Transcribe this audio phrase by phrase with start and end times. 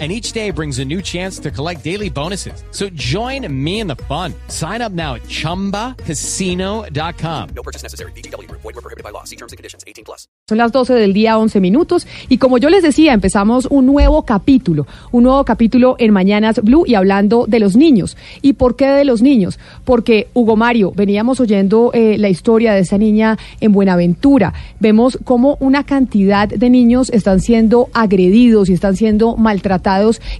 [0.00, 2.64] and each day brings a new chance to collect daily bonuses.
[2.72, 4.34] So join me in the fun.
[4.48, 7.48] Sign up now at ChumbaCasino.com.
[7.54, 8.10] No purchase necessary.
[8.16, 8.50] BGW.
[8.50, 9.22] Void were prohibited by law.
[9.22, 9.84] See terms and conditions.
[9.86, 10.26] 18 plus.
[10.48, 12.08] Son las 12 del día, 11 minutos.
[12.28, 14.88] Y como yo les decía, empezamos un nuevo capítulo.
[15.12, 18.16] Un nuevo capítulo en Mañanas Blue y hablando de los niños.
[18.42, 19.60] ¿Y por qué de los niños?
[19.84, 24.54] Porque, Hugo Mario, veníamos oyendo eh, la historia de esa niña en Buenaventura.
[24.80, 29.83] Vemos cómo una cantidad de niños están siendo agredidos y están siendo maltratados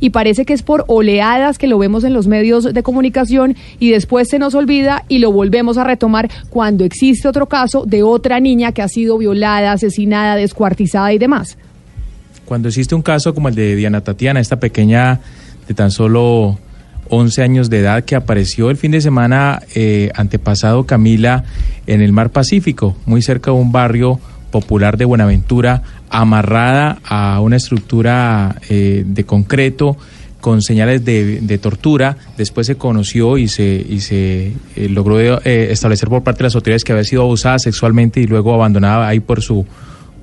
[0.01, 3.91] y parece que es por oleadas que lo vemos en los medios de comunicación y
[3.91, 8.41] después se nos olvida y lo volvemos a retomar cuando existe otro caso de otra
[8.41, 11.59] niña que ha sido violada, asesinada, descuartizada y demás.
[12.45, 15.21] Cuando existe un caso como el de Diana Tatiana, esta pequeña
[15.67, 16.59] de tan solo
[17.09, 21.45] 11 años de edad que apareció el fin de semana eh, antepasado Camila
[21.87, 24.21] en el mar Pacífico, muy cerca de un barrio
[24.55, 29.97] popular de Buenaventura, amarrada a una estructura eh, de concreto
[30.41, 32.17] con señales de, tortura.
[32.39, 36.55] Después se conoció y se, y se eh, logró eh, establecer por parte de las
[36.55, 39.67] autoridades que había sido abusada sexualmente y luego abandonada ahí por su,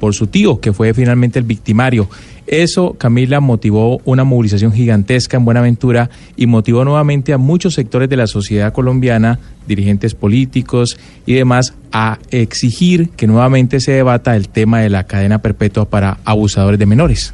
[0.02, 2.10] por su tío, que fue finalmente el victimario.
[2.48, 8.18] Eso, Camila, motivó una movilización gigantesca en Buenaventura y motivó nuevamente a muchos sectores de
[8.18, 14.82] la sociedad colombiana, dirigentes políticos y demás, a exigir que nuevamente se debata el tema
[14.82, 17.32] de la cadena perpetua para abusadores de menores.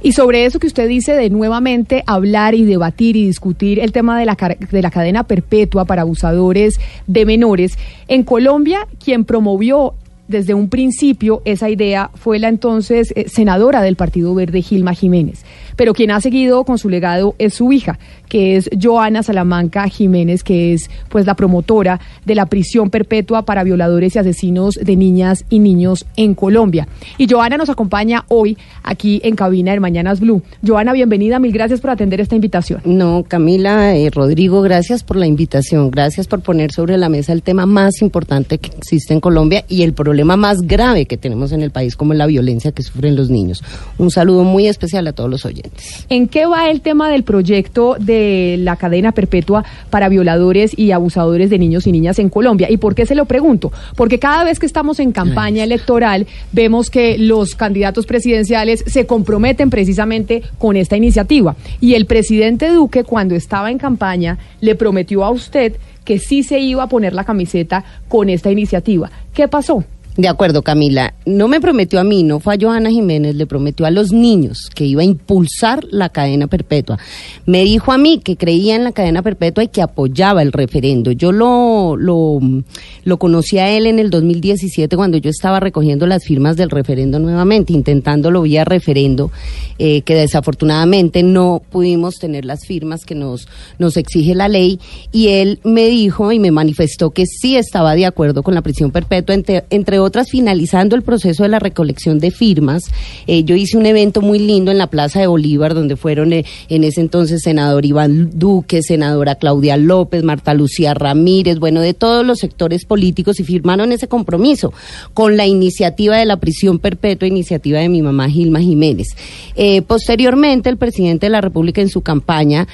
[0.00, 4.20] Y sobre eso que usted dice de nuevamente hablar y debatir y discutir el tema
[4.20, 4.36] de la,
[4.70, 6.78] de la cadena perpetua para abusadores
[7.08, 9.94] de menores, en Colombia quien promovió
[10.28, 15.44] desde un principio esa idea fue la entonces eh, senadora del Partido Verde, Gilma Jiménez.
[15.76, 20.42] Pero quien ha seguido con su legado es su hija, que es Joana Salamanca Jiménez,
[20.42, 25.44] que es pues la promotora de la prisión perpetua para violadores y asesinos de niñas
[25.50, 26.88] y niños en Colombia.
[27.18, 30.42] Y Joana nos acompaña hoy aquí en cabina de Mañanas Blue.
[30.66, 32.80] Joana, bienvenida, mil gracias por atender esta invitación.
[32.84, 37.42] No, Camila, eh, Rodrigo, gracias por la invitación, gracias por poner sobre la mesa el
[37.42, 41.62] tema más importante que existe en Colombia y el problema más grave que tenemos en
[41.62, 43.62] el país, como la violencia que sufren los niños.
[43.98, 45.63] Un saludo muy especial a todos los oyentes.
[46.08, 51.50] ¿En qué va el tema del proyecto de la cadena perpetua para violadores y abusadores
[51.50, 52.70] de niños y niñas en Colombia.
[52.70, 53.72] ¿Y por qué se lo pregunto?
[53.96, 59.70] Porque cada vez que estamos en campaña electoral vemos que los candidatos presidenciales se comprometen
[59.70, 61.56] precisamente con esta iniciativa.
[61.80, 66.60] Y el presidente Duque, cuando estaba en campaña, le prometió a usted que sí se
[66.60, 69.10] iba a poner la camiseta con esta iniciativa.
[69.32, 69.84] ¿Qué pasó?
[70.16, 71.12] De acuerdo, Camila.
[71.26, 74.70] No me prometió a mí, no fue a Johanna Jiménez, le prometió a los niños
[74.72, 76.98] que iba a impulsar la cadena perpetua.
[77.46, 81.10] Me dijo a mí que creía en la cadena perpetua y que apoyaba el referendo.
[81.10, 86.56] Yo lo, lo, conocí a él en el 2017 cuando yo estaba recogiendo las firmas
[86.56, 89.32] del referendo nuevamente, intentándolo vía referendo,
[89.80, 93.48] eh, que desafortunadamente no pudimos tener las firmas que nos,
[93.80, 94.78] nos exige la ley.
[95.10, 98.92] Y él me dijo y me manifestó que sí estaba de acuerdo con la prisión
[98.92, 102.84] perpetua, entre, entre otras, finalizando el proceso de la recolección de firmas,
[103.26, 106.44] eh, yo hice un evento muy lindo en la Plaza de Bolívar, donde fueron eh,
[106.68, 112.24] en ese entonces senador Iván Duque, senadora Claudia López, Marta Lucía Ramírez, bueno, de todos
[112.24, 114.72] los sectores políticos y firmaron ese compromiso
[115.12, 119.08] con la iniciativa de la prisión perpetua, iniciativa de mi mamá Gilma Jiménez.
[119.56, 122.66] Eh, posteriormente, el presidente de la República en su campaña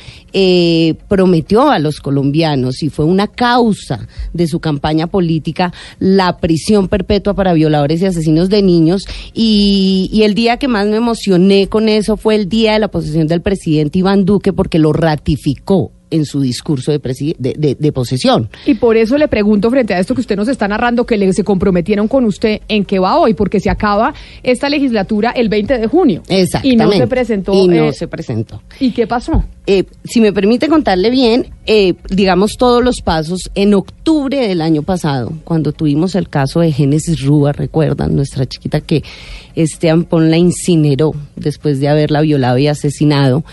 [1.08, 7.34] prometió a los colombianos y fue una causa de su campaña política la prisión perpetua
[7.34, 9.04] para violadores y asesinos de niños.
[9.34, 12.88] Y, y, el día que más me emocioné con eso fue el día de la
[12.88, 18.48] posesión del presidente Iván Duque porque lo ratificó en su discurso de, de, posesión.
[18.66, 21.32] Y por eso le pregunto frente a esto que usted nos está narrando, que le,
[21.32, 23.34] se comprometieron con usted, ¿en qué va hoy?
[23.34, 26.22] Porque se acaba esta legislatura el 20 de junio.
[26.28, 26.68] Exactamente.
[26.68, 27.52] Y no se presentó.
[27.52, 28.62] Y no eh, se presentó.
[28.78, 29.44] ¿Y qué pasó?
[29.66, 34.82] Eh, si me permite contarle bien, eh, digamos todos los pasos, en octubre del año
[34.82, 39.02] pasado, cuando tuvimos el caso de Génesis Rúa, recuerdan, nuestra chiquita que
[39.62, 43.44] Esteban Pon la incineró después de haberla violado y asesinado,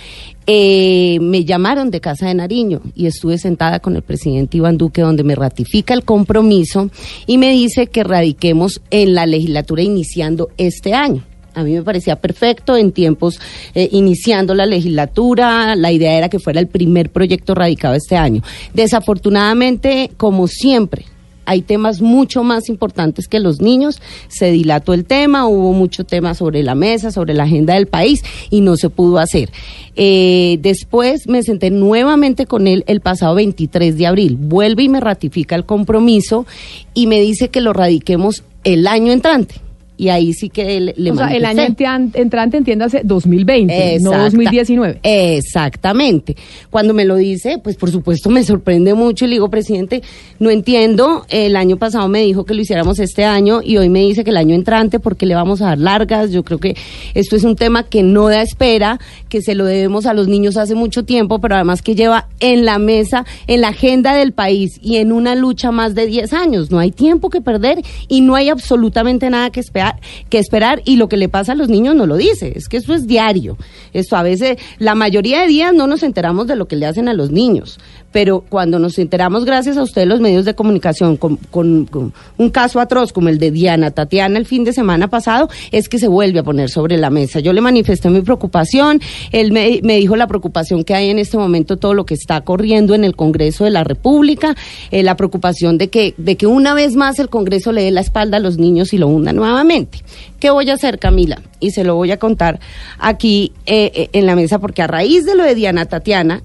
[0.49, 5.01] eh, me llamaron de Casa de Nariño y estuve sentada con el presidente Iván Duque
[5.01, 6.89] donde me ratifica el compromiso
[7.25, 11.25] y me dice que radiquemos en la legislatura iniciando este año.
[11.53, 13.41] A mí me parecía perfecto en tiempos
[13.73, 15.75] eh, iniciando la legislatura.
[15.75, 18.41] La idea era que fuera el primer proyecto radicado este año.
[18.73, 21.05] Desafortunadamente, como siempre,
[21.47, 24.01] hay temas mucho más importantes que los niños.
[24.27, 28.21] Se dilató el tema, hubo mucho tema sobre la mesa, sobre la agenda del país
[28.49, 29.49] y no se pudo hacer.
[29.95, 34.35] Eh, después me senté nuevamente con él el pasado 23 de abril.
[34.37, 36.45] Vuelve y me ratifica el compromiso
[36.93, 39.66] y me dice que lo radiquemos el año entrante
[39.97, 44.99] y ahí sí que le, O sea, el año entrante, entiéndase, 2020, no 2019.
[45.01, 46.35] Exactamente.
[46.69, 50.03] Cuando me lo dice, pues por supuesto me sorprende mucho y le digo, presidente,
[50.37, 54.01] no entiendo, el año pasado me dijo que lo hiciéramos este año y hoy me
[54.01, 56.31] dice que el año entrante porque le vamos a dar largas.
[56.31, 56.75] Yo creo que
[57.15, 60.57] esto es un tema que no da espera, que se lo debemos a los niños
[60.57, 64.79] hace mucho tiempo, pero además que lleva en la mesa, en la agenda del país
[64.79, 66.69] y en una lucha más de 10 años.
[66.69, 69.86] No hay tiempo que perder y no hay absolutamente nada que esperar
[70.29, 72.77] que esperar y lo que le pasa a los niños no lo dice, es que
[72.77, 73.57] eso es diario.
[73.93, 77.07] Esto a veces, la mayoría de días no nos enteramos de lo que le hacen
[77.07, 77.79] a los niños,
[78.17, 83.13] pero cuando nos enteramos gracias a ustedes los medios de comunicación con, un caso atroz
[83.13, 86.43] como el de Diana Tatiana el fin de semana pasado, es que se vuelve a
[86.43, 87.41] poner sobre la mesa.
[87.41, 91.77] Yo le manifesté mi preocupación, él me, dijo la preocupación que hay en este momento,
[91.77, 94.55] todo lo que está corriendo en el Congreso de la República,
[94.89, 98.01] eh, la preocupación de que, de que una vez más el Congreso le dé la
[98.01, 99.99] espalda a los niños y lo hunda nuevamente.
[100.39, 101.41] ¿Qué voy a hacer, Camila?
[101.59, 102.59] Y se lo voy a contar
[102.99, 106.43] aquí eh, eh, en la mesa, porque a raíz de lo de Diana Tatiana,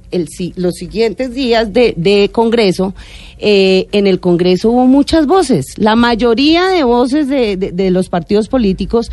[0.56, 2.94] los siguientes días de, Congreso,
[3.38, 5.74] eh, en el Congreso hubo muchas voces.
[5.76, 9.10] La mayoría de voces de, de los partidos políticos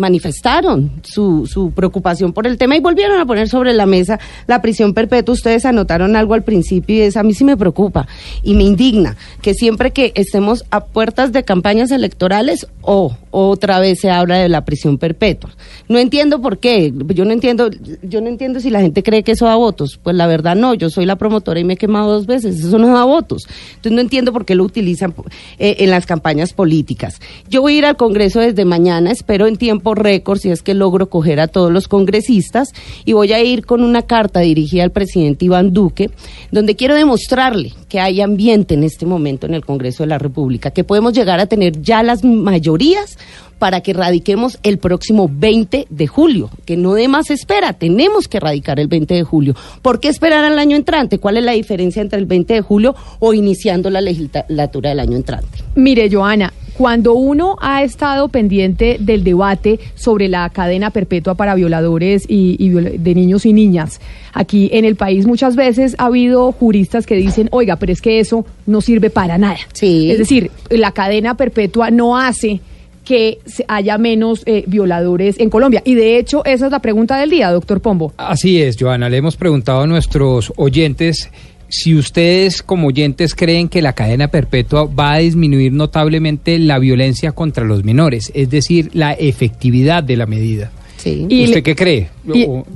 [0.00, 4.60] manifestaron su, su preocupación por el tema y volvieron a poner sobre la mesa la
[4.62, 5.34] prisión perpetua.
[5.34, 8.08] Ustedes anotaron algo al principio y es a mí sí me preocupa
[8.42, 14.00] y me indigna que siempre que estemos a puertas de campañas electorales o otra vez
[14.00, 15.50] se habla de la prisión perpetua.
[15.88, 17.70] No entiendo por qué, yo no entiendo,
[18.02, 19.98] yo no entiendo si la gente cree que eso da votos.
[20.02, 22.78] Pues la verdad no, yo soy la promotora y me he quemado dos veces, eso
[22.78, 23.46] no da votos.
[23.70, 25.14] Entonces no entiendo por qué lo utilizan
[25.58, 27.20] eh, en las campañas políticas.
[27.48, 30.74] Yo voy a ir al Congreso desde mañana, espero en tiempo récord si es que
[30.74, 32.68] logro coger a todos los congresistas
[33.04, 36.10] y voy a ir con una carta dirigida al presidente Iván Duque,
[36.50, 40.70] donde quiero demostrarle que hay ambiente en este momento en el Congreso de la República,
[40.70, 43.18] que podemos llegar a tener ya las mayorías
[43.60, 48.40] para que radiquemos el próximo 20 de julio, que no de más espera, tenemos que
[48.40, 49.54] radicar el 20 de julio.
[49.82, 51.18] ¿Por qué esperar al año entrante?
[51.18, 55.16] ¿Cuál es la diferencia entre el 20 de julio o iniciando la legislatura del año
[55.16, 55.58] entrante?
[55.74, 62.24] Mire, Joana, cuando uno ha estado pendiente del debate sobre la cadena perpetua para violadores
[62.26, 64.00] y, de niños y niñas,
[64.32, 68.18] aquí en el país muchas veces ha habido juristas que dicen, oiga, pero es que
[68.18, 69.58] eso no sirve para nada.
[69.74, 70.10] Sí.
[70.10, 72.62] Es decir, la cadena perpetua no hace
[73.04, 75.82] que haya menos eh, violadores en Colombia.
[75.84, 78.14] Y de hecho, esa es la pregunta del día, doctor Pombo.
[78.16, 79.10] Así es, Joana.
[79.10, 81.30] Le hemos preguntado a nuestros oyentes
[81.70, 87.32] si ustedes como oyentes creen que la cadena perpetua va a disminuir notablemente la violencia
[87.32, 90.72] contra los menores, es decir, la efectividad de la medida.
[91.00, 91.26] Sí.
[91.44, 92.10] ¿Usted qué cree?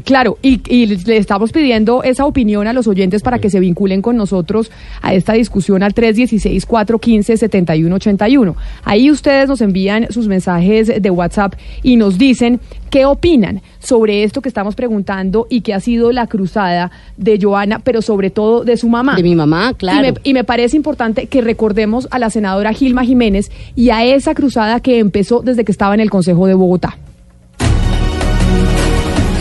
[0.05, 4.17] claro, y, le estamos pidiendo esa opinión a los oyentes para que se vinculen con
[4.17, 4.71] nosotros
[5.03, 8.55] a esta discusión al 316-415-7181.
[8.85, 12.61] Ahí ustedes nos envían sus mensajes de WhatsApp y nos dicen
[12.91, 17.81] qué opinan sobre esto que estamos preguntando y que ha sido la cruzada de Joana,
[17.81, 19.17] pero sobre todo de su mamá.
[19.17, 20.15] De mi mamá, claro.
[20.23, 24.81] y me parece importante que recordemos a la senadora Gilma Jiménez y a esa cruzada
[24.81, 26.99] que empezó desde que estaba en el Consejo de Bogotá.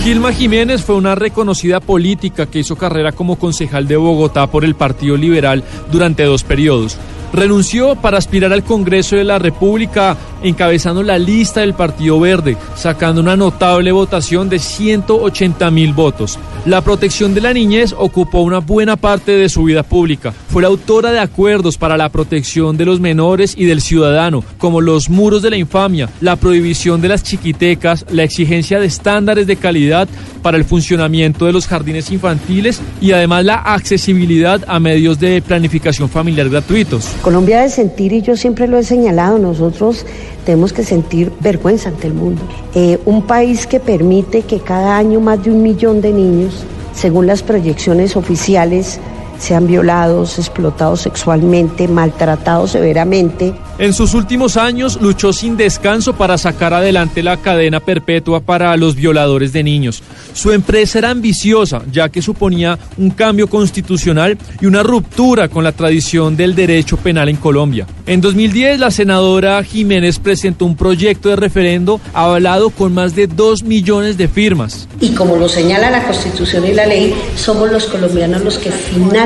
[0.03, 4.75] Gilma Jiménez fue una reconocida política que hizo carrera como concejal de Bogotá por el
[4.75, 6.97] Partido Liberal durante dos periodos
[7.33, 13.21] renunció para aspirar al Congreso de la República encabezando la lista del Partido Verde, sacando
[13.21, 16.37] una notable votación de 180 mil votos.
[16.65, 20.33] La protección de la niñez ocupó una buena parte de su vida pública.
[20.49, 24.81] Fue la autora de acuerdos para la protección de los menores y del ciudadano, como
[24.81, 29.55] los muros de la infamia, la prohibición de las chiquitecas, la exigencia de estándares de
[29.55, 30.07] calidad
[30.43, 36.09] para el funcionamiento de los jardines infantiles y además la accesibilidad a medios de planificación
[36.09, 37.07] familiar gratuitos.
[37.23, 40.05] Colombia debe sentir, y yo siempre lo he señalado, nosotros
[40.45, 42.41] tenemos que sentir vergüenza ante el mundo.
[42.75, 47.25] Eh, un país que permite que cada año más de un millón de niños, según
[47.25, 48.99] las proyecciones oficiales,
[49.39, 53.53] sean violados, explotados sexualmente, maltratados severamente.
[53.79, 58.95] En sus últimos años luchó sin descanso para sacar adelante la cadena perpetua para los
[58.95, 60.03] violadores de niños.
[60.33, 65.71] Su empresa era ambiciosa, ya que suponía un cambio constitucional y una ruptura con la
[65.71, 67.87] tradición del derecho penal en Colombia.
[68.05, 73.63] En 2010, la senadora Jiménez presentó un proyecto de referendo avalado con más de 2
[73.63, 74.87] millones de firmas.
[74.99, 79.22] Y como lo señala la Constitución y la ley, somos los colombianos los que finalmente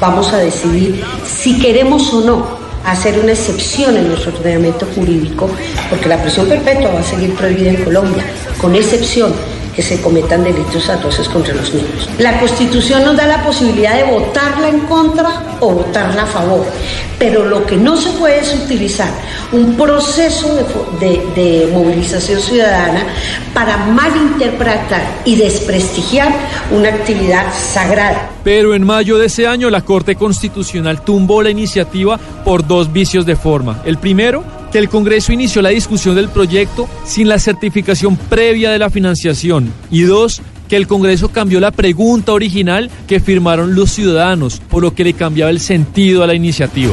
[0.00, 5.50] vamos a decidir si queremos o no hacer una excepción en nuestro ordenamiento jurídico,
[5.90, 8.24] porque la prisión perpetua va a seguir prohibida en Colombia,
[8.60, 9.32] con excepción
[9.78, 12.08] que se cometan delitos atroces contra los niños.
[12.18, 16.66] La Constitución nos da la posibilidad de votarla en contra o votarla a favor,
[17.16, 19.08] pero lo que no se puede es utilizar
[19.52, 20.66] un proceso
[20.98, 23.04] de, de movilización ciudadana
[23.54, 26.32] para malinterpretar y desprestigiar
[26.72, 28.30] una actividad sagrada.
[28.42, 33.24] Pero en mayo de ese año la Corte Constitucional tumbó la iniciativa por dos vicios
[33.24, 33.80] de forma.
[33.84, 38.78] El primero, que el Congreso inició la discusión del proyecto sin la certificación previa de
[38.78, 39.72] la financiación.
[39.90, 44.94] Y dos, que el Congreso cambió la pregunta original que firmaron los ciudadanos, por lo
[44.94, 46.92] que le cambiaba el sentido a la iniciativa.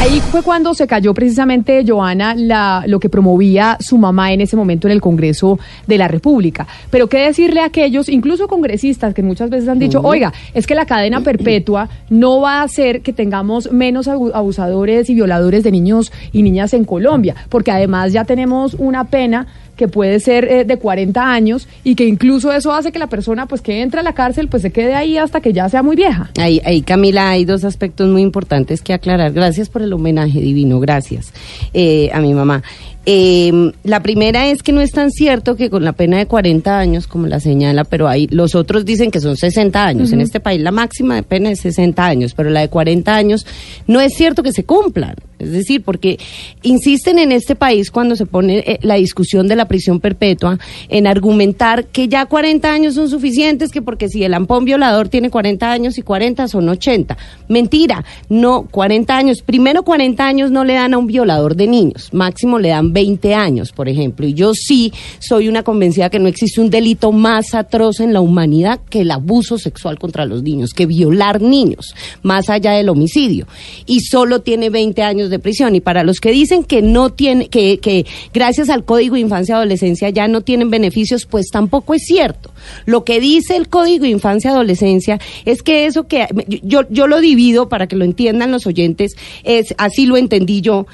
[0.00, 4.54] Ahí fue cuando se cayó precisamente, Joana, la, lo que promovía su mamá en ese
[4.54, 6.68] momento en el Congreso de la República.
[6.88, 10.76] Pero qué decirle a aquellos, incluso congresistas, que muchas veces han dicho, oiga, es que
[10.76, 16.12] la cadena perpetua no va a hacer que tengamos menos abusadores y violadores de niños
[16.30, 19.48] y niñas en Colombia, porque además ya tenemos una pena
[19.78, 23.46] que puede ser eh, de 40 años y que incluso eso hace que la persona
[23.46, 25.96] pues que entra a la cárcel pues se quede ahí hasta que ya sea muy
[25.96, 26.30] vieja.
[26.38, 29.32] Ahí, ahí Camila, hay dos aspectos muy importantes que aclarar.
[29.32, 31.32] Gracias por el homenaje divino, gracias
[31.72, 32.62] eh, a mi mamá.
[33.06, 36.78] Eh, la primera es que no es tan cierto que con la pena de 40
[36.78, 40.12] años, como la señala, pero hay, los otros dicen que son 60 años.
[40.12, 43.46] En este país la máxima de pena es 60 años, pero la de 40 años
[43.86, 45.14] no es cierto que se cumplan.
[45.38, 46.18] Es decir, porque
[46.62, 51.06] insisten en este país cuando se pone eh, la discusión de la prisión perpetua en
[51.06, 55.70] argumentar que ya 40 años son suficientes, que porque si el ampón violador tiene 40
[55.70, 57.16] años y 40 son 80.
[57.48, 59.42] Mentira, no, 40 años.
[59.42, 63.34] Primero 40 años no le dan a un violador de niños, máximo le dan 20
[63.34, 64.26] años, por ejemplo.
[64.26, 68.20] Y yo sí soy una convencida que no existe un delito más atroz en la
[68.20, 73.46] humanidad que el abuso sexual contra los niños, que violar niños, más allá del homicidio.
[73.86, 75.74] Y solo tiene 20 años de prisión.
[75.74, 79.56] Y para los que dicen que no tiene, que, que gracias al Código Infancia y
[79.56, 82.50] Adolescencia ya no tienen beneficios, pues tampoco es cierto.
[82.86, 86.26] Lo que dice el Código Infancia y Adolescencia es que eso que
[86.62, 90.86] yo, yo lo divido para que lo entiendan los oyentes, es así lo entendí yo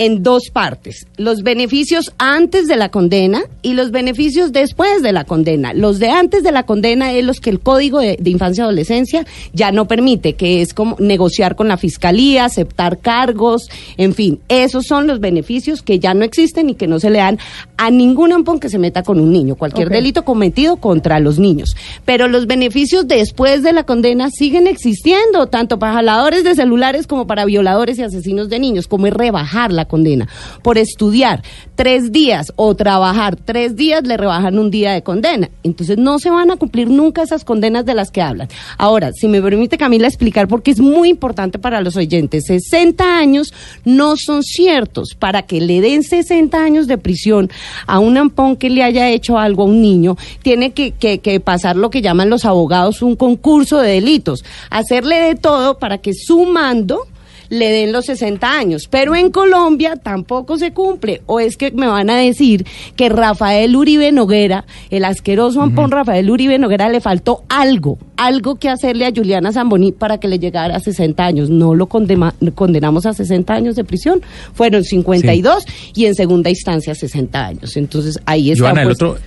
[0.00, 5.24] en dos partes, los beneficios antes de la condena y los beneficios después de la
[5.24, 5.74] condena.
[5.74, 9.26] Los de antes de la condena es los que el Código de, Infancia y Adolescencia
[9.52, 14.86] ya no permite, que es como negociar con la Fiscalía, aceptar cargos, en fin, esos
[14.86, 17.38] son los beneficios que ya no existen y que no se le dan
[17.76, 21.76] a ningún ampón que se meta con un niño, cualquier delito cometido contra los niños.
[22.06, 27.26] Pero los beneficios después de la condena siguen existiendo, tanto para jaladores de celulares como
[27.26, 30.28] para violadores y asesinos de niños, como es rebajar la condena.
[30.62, 31.42] Por estudiar
[31.74, 35.50] tres días o trabajar tres días le rebajan un día de condena.
[35.62, 38.48] Entonces no se van a cumplir nunca esas condenas de las que hablan.
[38.78, 43.52] Ahora, si me permite Camila explicar porque es muy importante para los oyentes, 60 años
[43.84, 45.14] no son ciertos.
[45.18, 47.50] Para que le den 60 años de prisión
[47.86, 51.76] a un ampón que le haya hecho algo a un niño, tiene que, que pasar
[51.76, 56.44] lo que llaman los abogados un concurso de delitos, hacerle de todo para que su
[56.44, 57.06] mando
[57.50, 58.88] le den los 60 años.
[58.88, 61.20] Pero en Colombia tampoco se cumple.
[61.26, 62.64] O es que me van a decir
[62.96, 68.68] que Rafael Uribe Noguera, el asqueroso ampón Rafael Uribe Noguera, le faltó algo, algo que
[68.68, 71.50] hacerle a Juliana Zamboni para que le llegara a 60 años.
[71.50, 74.22] No lo condenamos a 60 años de prisión.
[74.54, 75.64] Fueron 52
[75.94, 77.76] y en segunda instancia 60 años.
[77.76, 78.64] Entonces ahí está.
[78.64, 79.18] Joana, el otro...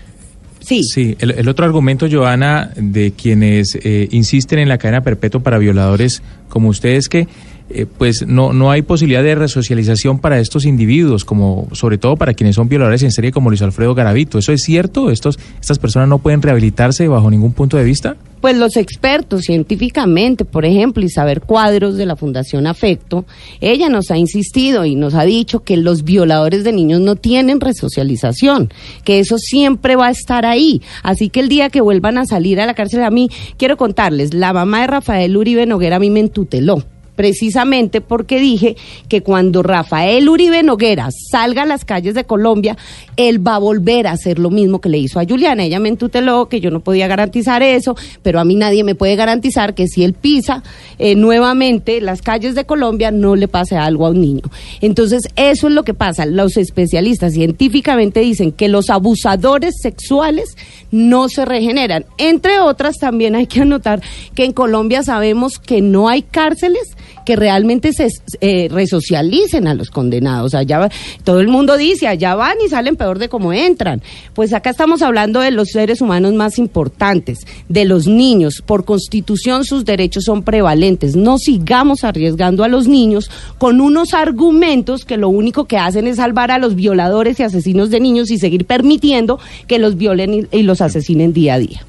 [0.61, 0.81] Sí.
[0.83, 6.23] Sí, el, otro argumento, Joana, de quienes eh, insisten en la cadena perpetua para violadores
[6.47, 7.27] como ustedes, que
[7.70, 12.34] eh, pues no, no hay posibilidad de resocialización para estos individuos, como sobre todo para
[12.34, 14.38] quienes son violadores en serie como Luis Alfredo Garavito.
[14.38, 15.10] ¿Eso es cierto?
[15.10, 18.15] ¿Estos, ¿Estas personas no pueden rehabilitarse bajo ningún punto de vista?
[18.41, 23.25] Pues los expertos científicamente, por ejemplo, Isabel Cuadros de la Fundación Afecto,
[23.62, 27.62] ella nos ha insistido y nos ha dicho que los violadores de niños no tienen
[27.62, 28.70] resocialización,
[29.05, 30.82] que eso siempre va a estar ahí.
[31.03, 34.34] Así que el día que vuelvan a salir a la cárcel, a mí, quiero contarles,
[34.34, 36.84] la mamá de Rafael Uribe Noguera a mí me entuteló
[37.15, 38.75] precisamente porque dije
[39.08, 42.77] que cuando Rafael Uribe Noguera salga a las calles de Colombia,
[43.17, 45.63] él va a volver a hacer lo mismo que le hizo a Juliana.
[45.63, 49.15] Ella me entuteló que yo no podía garantizar eso, pero a mí nadie me puede
[49.15, 50.63] garantizar que si él pisa
[51.00, 54.43] eh, nuevamente las calles de Colombia no le pase algo a un niño.
[54.82, 56.25] Entonces, eso es lo que pasa.
[56.25, 60.58] Los especialistas científicamente dicen que los abusadores sexuales
[60.91, 62.05] no se regeneran.
[62.17, 64.01] Entre otras, también hay que anotar
[64.36, 68.07] que en Colombia sabemos que no hay cárceles que realmente se
[68.41, 70.53] eh, resocialicen a los condenados.
[70.53, 70.89] Allá
[71.23, 74.01] todo el mundo dice, allá van y salen peor de cómo entran.
[74.33, 77.39] Pues acá estamos hablando de los seres humanos más importantes,
[77.69, 78.61] de los niños.
[78.65, 81.15] Por constitución sus derechos son prevalentes.
[81.15, 86.17] No sigamos arriesgando a los niños con unos argumentos que lo único que hacen es
[86.17, 90.63] salvar a los violadores y asesinos de niños y seguir permitiendo que los violen y
[90.63, 91.85] los asesinen día a día.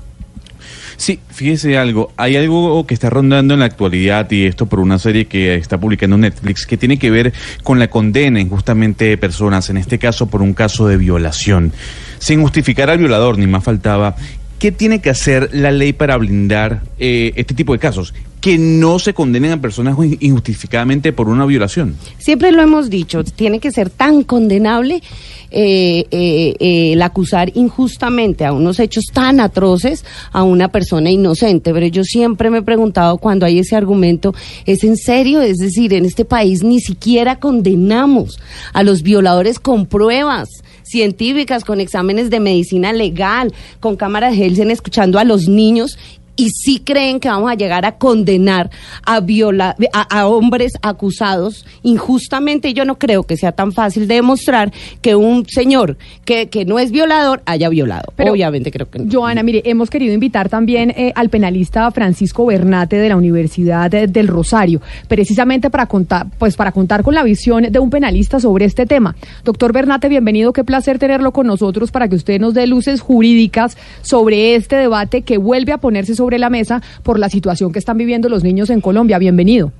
[0.97, 4.99] Sí, fíjese algo, hay algo que está rondando en la actualidad y esto por una
[4.99, 7.33] serie que está publicando Netflix que tiene que ver
[7.63, 11.73] con la condena injustamente de personas, en este caso por un caso de violación.
[12.19, 14.17] Sin justificar al violador, ni más faltaba,
[14.65, 18.15] ¿qué tiene que hacer la ley para blindar eh, este tipo de casos?
[18.41, 21.97] que no se condenen a personas injustificadamente por una violación.
[22.19, 25.03] Siempre lo hemos dicho, tiene que ser tan condenable
[25.51, 31.73] eh, eh, el acusar injustamente a unos hechos tan atroces a una persona inocente.
[31.73, 34.35] Pero yo siempre me he preguntado cuando hay ese argumento,
[34.67, 35.41] ¿es en serio?
[35.41, 38.39] Es decir, en este país ni siquiera condenamos
[38.75, 40.51] a los violadores con pruebas
[40.85, 45.99] científicas, con exámenes de medicina legal, con cámaras Helsen escuchando a los niños
[46.37, 48.71] y sí creen que vamos a llegar a condenar
[49.05, 52.75] a, viola, a, hombres acusados injustamente.
[52.75, 56.79] Yo no creo que sea tan fácil de demostrar que un señor que, que no
[56.79, 58.13] es violador haya violado.
[58.17, 59.11] Pero, Obviamente creo que no.
[59.11, 64.29] Joana, mire, hemos querido invitar también eh, al penalista Francisco Bernate de la Universidad del
[64.29, 68.87] Rosario, precisamente para contar, pues para contar con la visión de un penalista sobre este
[68.87, 69.15] tema.
[69.45, 73.77] Doctor Bernate, bienvenido, qué placer tenerlo con nosotros para que usted nos dé luces jurídicas
[74.03, 77.79] sobre este debate que vuelve a ponerse sobre sobre la mesa por la situación que
[77.79, 79.19] están viviendo los niños en Colombia.
[79.19, 79.73] Bienvenido.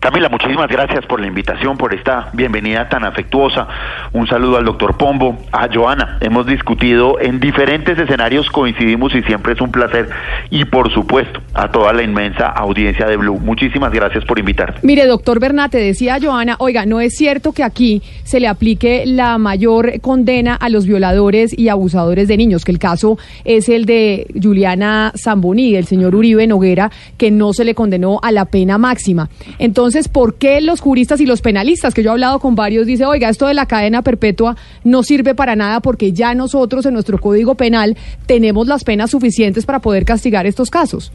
[0.00, 3.68] Camila, muchísimas gracias por la invitación, por esta bienvenida tan afectuosa.
[4.12, 6.18] Un saludo al doctor Pombo, a Joana.
[6.20, 10.08] Hemos discutido en diferentes escenarios, coincidimos y siempre es un placer.
[10.50, 13.38] Y por supuesto, a toda la inmensa audiencia de Blue.
[13.38, 14.78] Muchísimas gracias por invitarme.
[14.82, 19.38] Mire, doctor Bernate, decía Joana, oiga, no es cierto que aquí se le aplique la
[19.38, 24.26] mayor condena a los violadores y abusadores de niños, que el caso es el de
[24.40, 29.28] Juliana Zamboni, el señor Uribe Noguera, que no se le condenó a la pena máxima.
[29.60, 33.04] Entonces, ¿por qué los juristas y los penalistas, que yo he hablado con varios, dice,
[33.04, 37.18] oiga, esto de la cadena perpetua no sirve para nada porque ya nosotros en nuestro
[37.18, 37.94] código penal
[38.24, 41.12] tenemos las penas suficientes para poder castigar estos casos?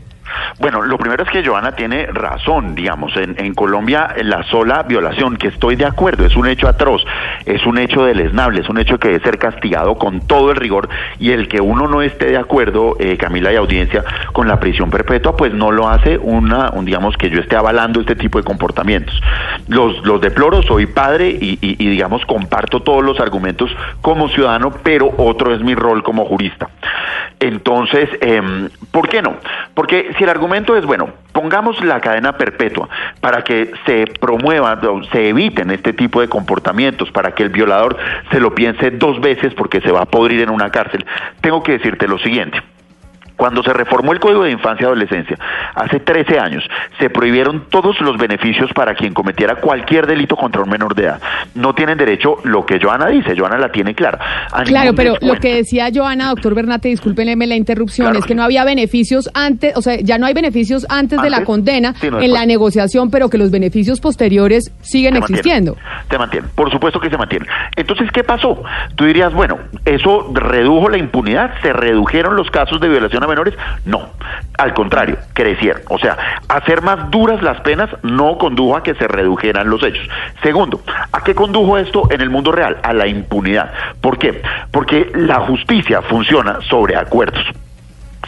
[0.60, 5.48] Bueno, lo primero es que Joana tiene razón, digamos, en, Colombia la sola violación, que
[5.48, 7.04] estoy de acuerdo, es un hecho atroz,
[7.46, 10.90] es un hecho deleznable, es un hecho que debe ser castigado con todo el rigor
[11.20, 14.90] y el que uno no esté de acuerdo, eh, Camila y audiencia, con la prisión
[14.90, 18.44] perpetua, pues no lo hace una, un, digamos, que yo esté avalando este tipo de
[18.44, 19.22] comportamientos.
[19.68, 23.70] Los, los deploro, soy padre y, y, y digamos, comparto todos los argumentos
[24.02, 26.70] como ciudadano, pero otro es mi rol como jurista.
[27.40, 28.42] Entonces, eh,
[28.92, 29.36] ¿por qué no?
[29.74, 32.90] Porque si el argumento es, bueno, pongamos la cadena perpetua
[33.22, 34.80] para que se promuevan,
[35.12, 37.98] se eviten este tipo de comportamientos, para que el violador
[38.32, 41.06] se lo piense dos veces porque se va a podrir en una cárcel,
[41.42, 42.62] tengo que decirte lo siguiente.
[43.36, 45.38] Cuando se reformó el Código de Infancia y Adolescencia,
[45.76, 46.64] hace 13 años,
[47.00, 51.22] se prohibieron todos los beneficios para quien cometiera cualquier delito contra un menor de edad.
[51.54, 54.20] No tienen derecho lo que Joana dice, Joana la tiene clara.
[54.66, 58.64] Claro, pero lo que decía Joana, doctor Bernate, discúlpenme la interrupción, es que no había
[58.64, 63.10] beneficios antes, o sea, ya no hay beneficios antes, de la condena en la negociación,
[63.10, 65.78] pero que los beneficios posteriores siguen existiendo.
[66.10, 67.48] se mantienen, por supuesto que se mantienen.
[67.76, 68.62] Entonces, ¿qué pasó?
[68.96, 73.54] Tú dirías, bueno, eso redujo la impunidad, se redujeron los casos de violación menores?
[73.86, 74.10] No,
[74.58, 75.82] al contrario, crecieron.
[75.90, 80.08] O sea, hacer más duras las penas no condujo a que se redujeran los hechos.
[80.42, 82.78] Segundo, ¿a qué condujo esto en el mundo real?
[82.84, 83.74] A la impunidad.
[84.02, 84.42] ¿Por qué?
[84.72, 87.46] Porque la justicia funciona sobre acuerdos.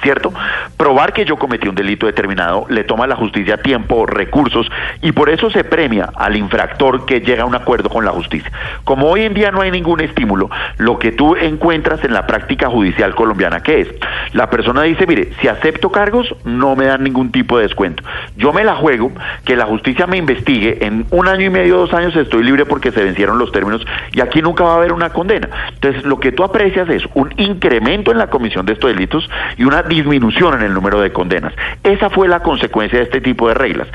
[0.02, 0.34] ¿Cierto?
[0.78, 4.70] Probar que yo cometí un delito determinado le toma a la justicia tiempo, recursos
[5.02, 8.52] y por eso se premia al infractor que llega a un acuerdo con la justicia.
[8.84, 12.70] Como hoy en día no hay ningún estímulo, lo que tú encuentras en la práctica
[12.70, 13.88] judicial colombiana, ¿qué es?
[14.34, 18.04] La persona dice, mire, si acepto cargos, no me dan ningún tipo de descuento.
[18.36, 19.12] Yo me la juego,
[19.46, 22.92] que la justicia me investigue, en un año y medio, dos años estoy libre porque
[22.92, 25.50] se vencieron los términos y aquí nunca va a haber una condena.
[25.74, 29.64] Entonces, lo que tú aprecias es un incremento en la comisión de estos delitos y
[29.64, 31.54] una disminución en el número de condenas.
[31.84, 33.88] Esa fue la consecuencia de este tipo de reglas.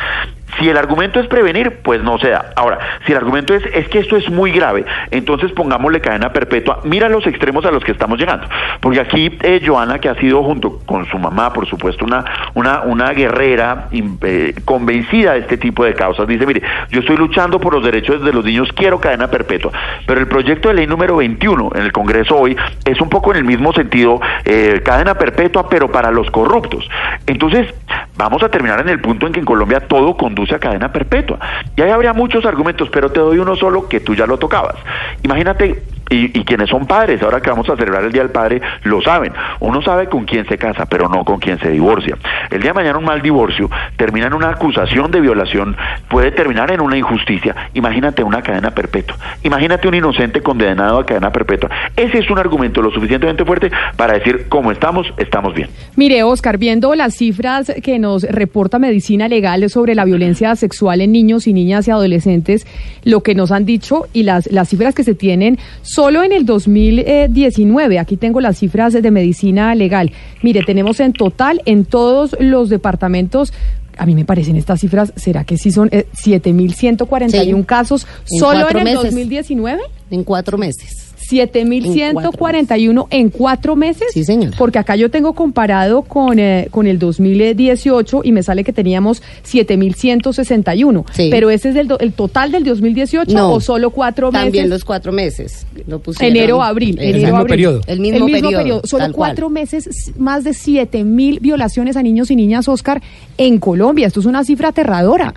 [0.58, 2.52] Si el argumento es prevenir, pues no se da.
[2.56, 6.80] Ahora, si el argumento es, es que esto es muy grave, entonces pongámosle cadena perpetua.
[6.84, 8.46] Mira los extremos a los que estamos llegando.
[8.80, 12.24] Porque aquí eh, Joana, que ha sido junto con su mamá, por supuesto, una,
[12.54, 17.58] una, una guerrera eh, convencida de este tipo de causas, dice, mire, yo estoy luchando
[17.58, 19.72] por los derechos de los niños, quiero cadena perpetua.
[20.06, 23.38] Pero el proyecto de ley número 21 en el Congreso hoy es un poco en
[23.38, 26.88] el mismo sentido, eh, cadena perpetua, pero para los corruptos.
[27.26, 27.72] Entonces,
[28.16, 30.90] vamos a terminar en el punto en que en Colombia todo conduce conduce a cadena
[30.90, 31.38] perpetua.
[31.76, 34.76] Y ahí habría muchos argumentos, pero te doy uno solo que tú ya lo tocabas.
[35.22, 39.00] Imagínate y, quienes son padres, ahora que vamos a celebrar el Día del Padre, lo
[39.00, 39.32] saben.
[39.60, 42.16] Uno sabe con quién se casa, pero no con quién se divorcia.
[42.50, 45.76] El día de mañana un mal divorcio termina en una acusación de violación,
[46.08, 47.54] puede terminar en una injusticia.
[47.74, 49.16] Imagínate una cadena perpetua.
[49.42, 51.70] Imagínate un inocente condenado a cadena perpetua.
[51.96, 55.70] Ese es un argumento lo suficientemente fuerte para decir, como estamos, estamos bien.
[55.96, 61.12] Mire, Oscar, viendo las cifras que nos reporta Medicina Legal sobre la violencia sexual en
[61.12, 62.66] niños y niñas y adolescentes,
[63.04, 66.46] lo que nos han dicho y las, las cifras que se tienen Solo en el
[66.46, 70.12] 2019, aquí tengo las cifras de medicina legal.
[70.42, 73.52] Mire, tenemos en total en todos los departamentos
[73.98, 78.88] a mí me parecen estas cifras, ¿será que sí son 7.141 eh, casos solo en
[78.88, 79.82] el 2019?
[80.10, 81.01] En cuatro meses.
[81.32, 84.08] 7.141 en cuatro meses.
[84.12, 84.54] Sí, señor.
[84.58, 89.22] Porque acá yo tengo comparado con, eh, con el 2018 y me sale que teníamos
[89.44, 91.04] 7.161.
[91.12, 91.28] Sí.
[91.30, 94.44] Pero ese es el total del 2018 o solo cuatro meses.
[94.44, 95.66] También los cuatro meses.
[95.86, 96.98] Lo enero, abril.
[97.00, 97.80] El enero, mismo periodo.
[97.86, 98.82] El mismo, periodo.
[98.84, 103.02] Solo cuatro meses, más de 7.000 violaciones a niños y niñas, Oscar,
[103.38, 104.06] en Colombia.
[104.06, 105.34] Esto es una cifra aterradora.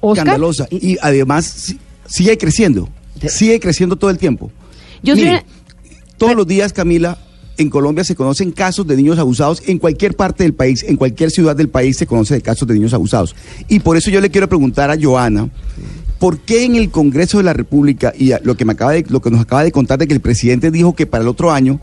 [0.00, 0.26] Oscar.
[0.26, 0.66] Escandalosa.
[0.70, 1.74] Y además
[2.06, 2.88] sigue creciendo
[3.28, 4.50] sigue creciendo todo el tiempo.
[5.02, 5.14] Yo
[6.18, 7.18] Todos los días, Camila,
[7.58, 11.30] en Colombia se conocen casos de niños abusados en cualquier parte del país, en cualquier
[11.30, 13.34] ciudad del país se conocen casos de niños abusados.
[13.68, 15.48] Y por eso yo le quiero preguntar a Joana,
[16.18, 19.20] ¿por qué en el Congreso de la República y lo que me acaba de, lo
[19.20, 21.80] que nos acaba de contar de que el presidente dijo que para el otro año,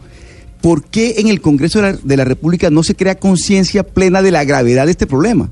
[0.61, 4.43] ¿por qué en el Congreso de la, República no se crea conciencia plena de la
[4.43, 5.49] gravedad de este problema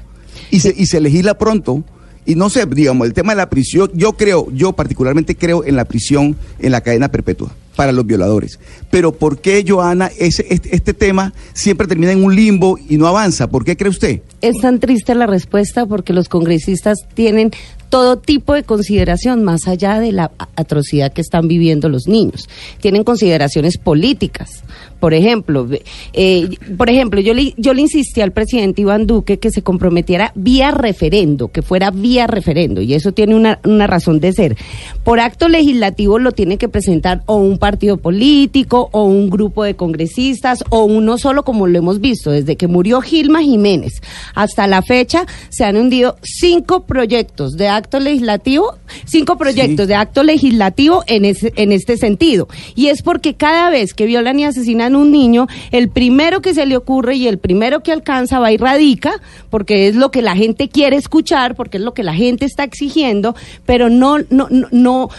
[0.52, 1.84] y se, y se legisla pronto?
[2.26, 5.76] Y no sé, digamos, el tema de la prisión, yo creo, yo particularmente creo en
[5.76, 8.60] la prisión, en la cadena perpetua para los violadores.
[8.90, 13.08] Pero ¿por qué, Joana, ese, este, este, tema siempre termina en un limbo y no
[13.08, 13.48] avanza?
[13.48, 14.22] ¿Por qué cree usted?
[14.42, 17.52] Es tan triste la respuesta porque los congresistas tienen
[17.90, 22.48] todo tipo de consideración más allá de la atrocidad que están viviendo los niños.
[22.80, 24.64] Tienen consideraciones políticas.
[25.02, 25.68] Por ejemplo,
[26.14, 30.32] eh, por ejemplo, yo le, yo le insistí al presidente Iván Duque que se comprometiera
[30.36, 34.56] vía referendo, que fuera vía referendo, y eso tiene una, una razón de ser.
[35.04, 39.76] Por acto legislativo lo tiene que presentar o un partido político, o un grupo de
[39.76, 44.04] congresistas, o uno solo, como lo hemos visto, desde que murió Gilma Jiménez
[44.36, 50.22] hasta la fecha, se han hundido cinco proyectos de acto legislativo, cinco proyectos de acto
[50.22, 52.48] legislativo en, ese, en este sentido.
[52.76, 56.66] Y es porque cada vez que violan y asesinan un niño, el primero que se
[56.66, 59.14] le ocurre y el primero que alcanza va y radica,
[59.50, 62.64] porque es lo que la gente quiere escuchar, porque es lo que la gente está
[62.64, 65.10] exigiendo, pero no, no, no, no,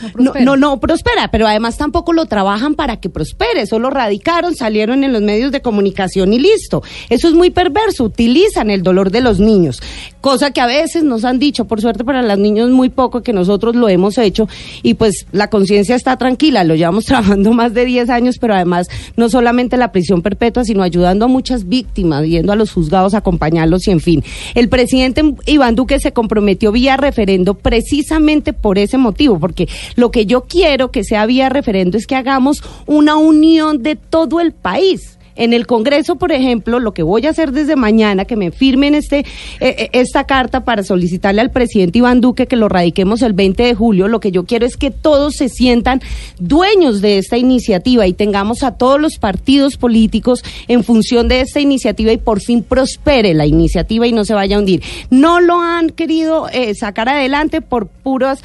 [0.40, 1.28] no, no, prospera.
[1.30, 5.62] Pero además tampoco lo trabajan para que prospere, solo radicaron, salieron en los medios de
[5.62, 6.82] comunicación y listo.
[7.08, 9.82] Eso es muy perverso, utilizan el dolor de los niños,
[10.20, 13.32] cosa que a veces nos han dicho, por suerte para los niños muy poco que
[13.32, 14.48] nosotros lo hemos hecho.
[14.82, 18.88] Y pues la conciencia está tranquila, lo llevamos trabajando más de 10 años, pero además
[19.16, 23.18] no solamente la prisión perpetua, sino ayudando a muchas víctimas, yendo a los juzgados a
[23.18, 24.24] acompañarlos y en fin.
[24.54, 30.26] El presidente Iván Duque se comprometió vía referendo precisamente por ese motivo, porque lo que
[30.26, 35.18] yo quiero que sea vía referendo es que hagamos una unión de todo el país
[35.36, 38.94] en el Congreso, por ejemplo, lo que voy a hacer desde mañana, que me firmen
[38.94, 39.24] este, eh,
[39.60, 43.74] eh, esta carta para solicitarle al presidente Iván Duque que lo radiquemos el 20 de
[43.74, 46.00] julio, lo que yo quiero es que todos se sientan
[46.38, 51.60] dueños de esta iniciativa y tengamos a todos los partidos políticos en función de esta
[51.60, 54.82] iniciativa y por fin prospere la iniciativa y no se vaya a hundir.
[55.10, 58.42] No lo han querido eh, sacar adelante por puras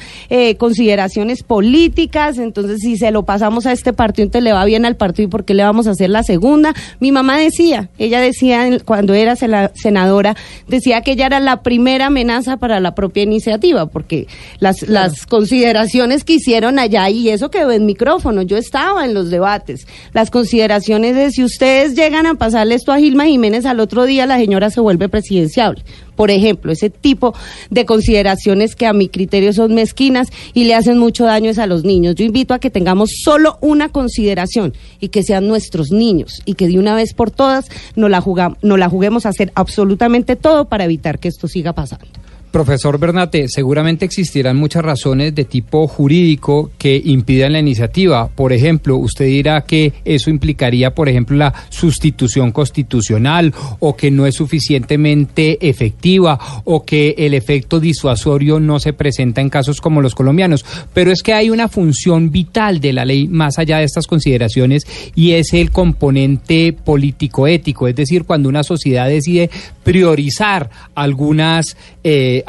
[0.58, 4.96] consideraciones políticas, entonces si se lo pasamos a este partido, entonces le va bien al
[4.96, 6.74] partido y por qué le vamos a hacer la segunda.
[7.00, 10.36] Mi mamá decía, ella decía cuando era senadora,
[10.66, 14.26] decía que ella era la primera amenaza para la propia iniciativa, porque
[14.58, 19.30] las, las consideraciones que hicieron allá, y eso quedó en micrófono, yo estaba en los
[19.30, 24.06] debates, las consideraciones de si ustedes llegan a pasarle esto a Gilma Jiménez al otro
[24.06, 25.82] día, la señora se vuelve presidenciable.
[26.18, 27.32] Por ejemplo, ese tipo
[27.70, 31.84] de consideraciones que a mi criterio son mezquinas y le hacen mucho daño a los
[31.84, 32.16] niños.
[32.16, 36.66] Yo invito a que tengamos solo una consideración y que sean nuestros niños y que
[36.66, 38.24] de una vez por todas nos la,
[38.62, 42.17] nos la juguemos a hacer absolutamente todo para evitar que esto siga pasando.
[42.50, 48.28] Profesor Bernate, seguramente existirán muchas razones de tipo jurídico que impidan la iniciativa.
[48.28, 54.26] Por ejemplo, usted dirá que eso implicaría, por ejemplo, la sustitución constitucional o que no
[54.26, 60.14] es suficientemente efectiva o que el efecto disuasorio no se presenta en casos como los
[60.14, 60.64] colombianos.
[60.94, 64.86] Pero es que hay una función vital de la ley más allá de estas consideraciones
[65.14, 67.88] y es el componente político-ético.
[67.88, 69.50] Es decir, cuando una sociedad decide
[69.88, 71.74] priorizar algunas,
[72.04, 72.44] eh,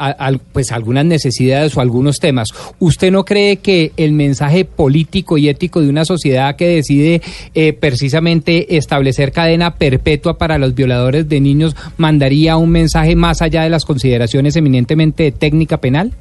[0.52, 2.48] pues algunas necesidades o algunos temas.
[2.78, 7.22] ¿Usted no cree que el mensaje político y ético de una sociedad que decide
[7.54, 13.62] eh, precisamente establecer cadena perpetua para los violadores de niños mandaría un mensaje más allá
[13.62, 16.12] de las consideraciones eminentemente de técnica penal?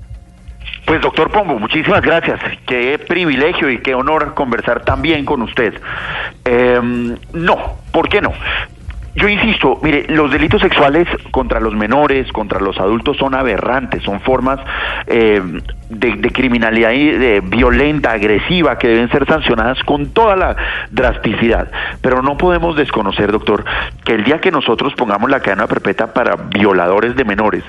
[0.85, 2.39] Pues doctor Pombo, muchísimas gracias.
[2.65, 5.73] Qué privilegio y qué honor conversar también con usted.
[6.45, 7.57] Em, no,
[7.91, 8.31] ¿por qué no?
[9.15, 14.21] Yo insisto, mire, los delitos sexuales contra los menores, contra los adultos son aberrantes, son
[14.21, 14.59] formas
[15.07, 15.41] eh,
[15.89, 20.55] de, criminalidad de, violenta, agresiva, que deben ser sancionadas con toda la
[20.91, 21.71] drasticidad.
[22.01, 23.65] Pero no podemos desconocer, doctor,
[24.05, 27.63] que el día que nosotros pongamos la cadena perpetua para violadores de menores,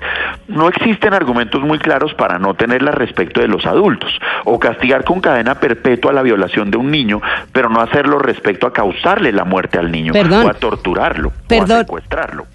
[0.49, 4.11] no existen argumentos muy claros para no tenerla respecto de los adultos,
[4.45, 7.21] o castigar con cadena perpetua la violación de un niño,
[7.53, 11.67] pero no hacerlo respecto a causarle la muerte al niño, o a torturarlo, o a
[11.67, 12.47] secuestrarlo.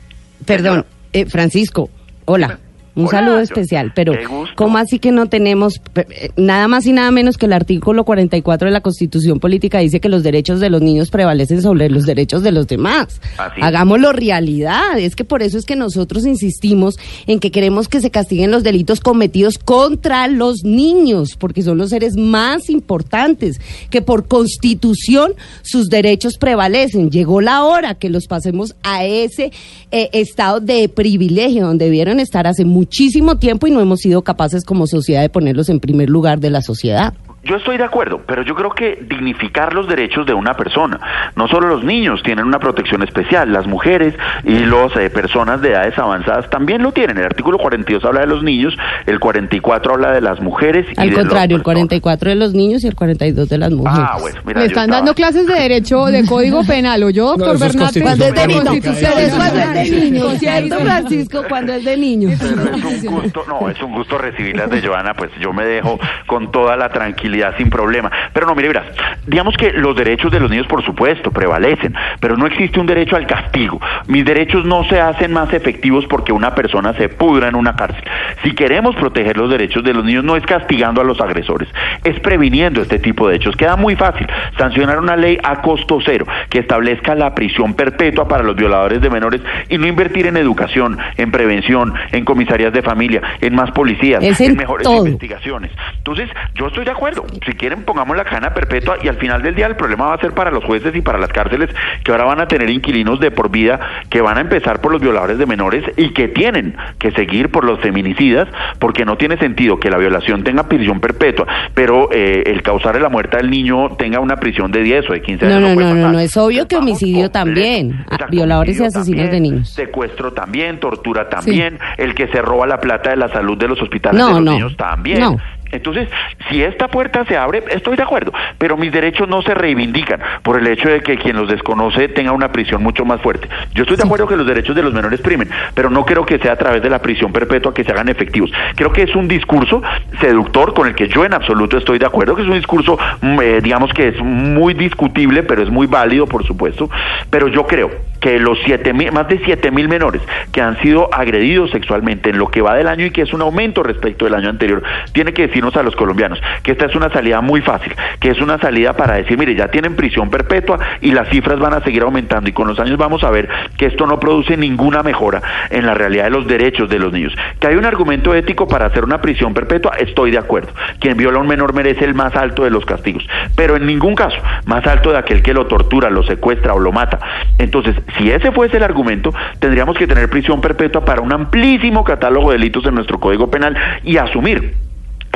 [0.46, 1.90] Perdón, eh, Francisco,
[2.26, 2.60] hola.
[2.96, 4.14] Un saludo especial, pero
[4.56, 8.68] ¿cómo así que no tenemos eh, nada más y nada menos que el artículo 44
[8.68, 12.42] de la Constitución Política dice que los derechos de los niños prevalecen sobre los derechos
[12.42, 13.20] de los demás?
[13.62, 14.98] Hagámoslo realidad.
[14.98, 18.64] Es que por eso es que nosotros insistimos en que queremos que se castiguen los
[18.64, 25.90] delitos cometidos contra los niños, porque son los seres más importantes, que por Constitución sus
[25.90, 27.12] derechos prevalecen.
[27.12, 29.52] Llegó la hora que los pasemos a ese
[29.92, 34.24] eh, estado de privilegio donde debieron estar hace mucho muchísimo tiempo y no hemos sido
[34.24, 37.16] capaces como sociedad de ponerlos en primer lugar de la sociedad.
[37.46, 41.00] Yo estoy de acuerdo, pero yo creo que dignificar los derechos de una persona,
[41.36, 45.70] no solo los niños tienen una protección especial, las mujeres y las eh, personas de
[45.70, 47.20] edades avanzadas también lo tienen.
[47.20, 50.88] El artículo 42 habla de los niños, el 44 habla de las mujeres.
[50.98, 54.10] Al contrario, el 44 de los niños y el 42 de las ah, mujeres.
[54.10, 57.60] Ah, bueno, mira, Me están dando clases de derecho, de código penal, ¿o yo, doctor
[57.60, 57.94] Bernat?
[58.02, 60.40] Cuando es de niños.
[60.40, 61.44] ¿Cierto, Francisco?
[61.48, 62.42] Cuando es de niños.
[62.42, 66.52] es un gusto, no, es un gusto recibirlas de Joana, pues yo me dejo con
[66.52, 68.12] toda la tranquilidad sin problema.
[68.34, 68.86] Pero no, mire, verás,
[69.26, 73.16] digamos que los derechos de los niños, por supuesto, prevalecen, pero no existe un derecho
[73.16, 73.80] al castigo.
[74.08, 78.04] Mis derechos no se hacen más efectivos porque una persona se pudra en una cárcel.
[78.44, 81.70] Si queremos proteger los derechos de los niños, no es castigando a los agresores,
[82.04, 83.56] es previniendo este tipo de hechos.
[83.56, 88.44] Queda muy fácil sancionar una ley a costo cero que establezca la prisión perpetua para
[88.44, 93.22] los violadores de menores y no invertir en educación, en prevención, en comisarías de familia,
[93.42, 95.72] en más policías, en, mejores investigaciones.
[95.98, 99.56] Entonces, yo estoy de acuerdo si quieren pongamos la cadena perpetua y al final del
[99.56, 101.70] día el problema va a ser para los jueces y para las cárceles
[102.04, 105.02] que ahora van a tener inquilinos de por vida que van a empezar por los
[105.02, 108.48] violadores de menores y que tienen que seguir por los feminicidas
[108.80, 113.10] porque no tiene sentido que la violación tenga prisión perpetua, pero eh, el causar la
[113.10, 115.62] muerte del niño tenga una prisión de 10 o de 15 años.
[115.62, 119.70] No, no, no, no, es obvio que homicidio también, violadores y asesinos de niños.
[119.70, 123.82] Secuestro también, tortura también, el que se roba la plata de la salud de los
[123.82, 125.38] hospitales de los niños también.
[125.72, 126.08] Entonces,
[126.50, 130.60] si esta puerta se abre, estoy de acuerdo, pero mis derechos no se reivindican por
[130.60, 133.50] el hecho de que quien los desconoce tenga una prisión mucho más fuerte.
[133.74, 136.40] Yo estoy de acuerdo que los derechos de los menores primen, pero no creo que
[136.40, 138.52] sea a través de la prisión perpetua que se hagan efectivos.
[138.76, 139.82] Creo que es un discurso
[140.20, 143.42] seductor con el que yo en absoluto estoy de acuerdo, que es un discurso, mm,
[143.42, 146.90] eh, digamos que es muy discutible, pero es muy válido, por supuesto,
[147.30, 147.92] pero yo creo
[148.26, 150.20] que los siete mil, más de siete mil menores
[150.52, 153.42] que han sido agredidos sexualmente en lo que va del año y que es un
[153.44, 157.12] aumento respecto del año anterior, tiene que decirnos a los colombianos que esta es una
[157.12, 161.12] salida muy fácil, que es una salida para decir, mire, ya tienen prisión perpetua y
[161.12, 164.08] las cifras van a seguir aumentando y con los años vamos a ver que esto
[164.08, 167.36] no produce ninguna mejora en la realidad de los derechos de los niños.
[167.60, 170.74] Que hay un argumento ético para hacer una prisión perpetua, estoy de acuerdo.
[171.00, 174.16] Quien viola a un menor merece el más alto de los castigos, pero en ningún
[174.16, 177.20] caso más alto de aquel que lo tortura, lo secuestra o lo mata.
[177.60, 182.52] Entonces, si ese fuese el argumento, tendríamos que tener prisión perpetua para un amplísimo catálogo
[182.52, 184.74] de delitos en nuestro Código Penal y asumir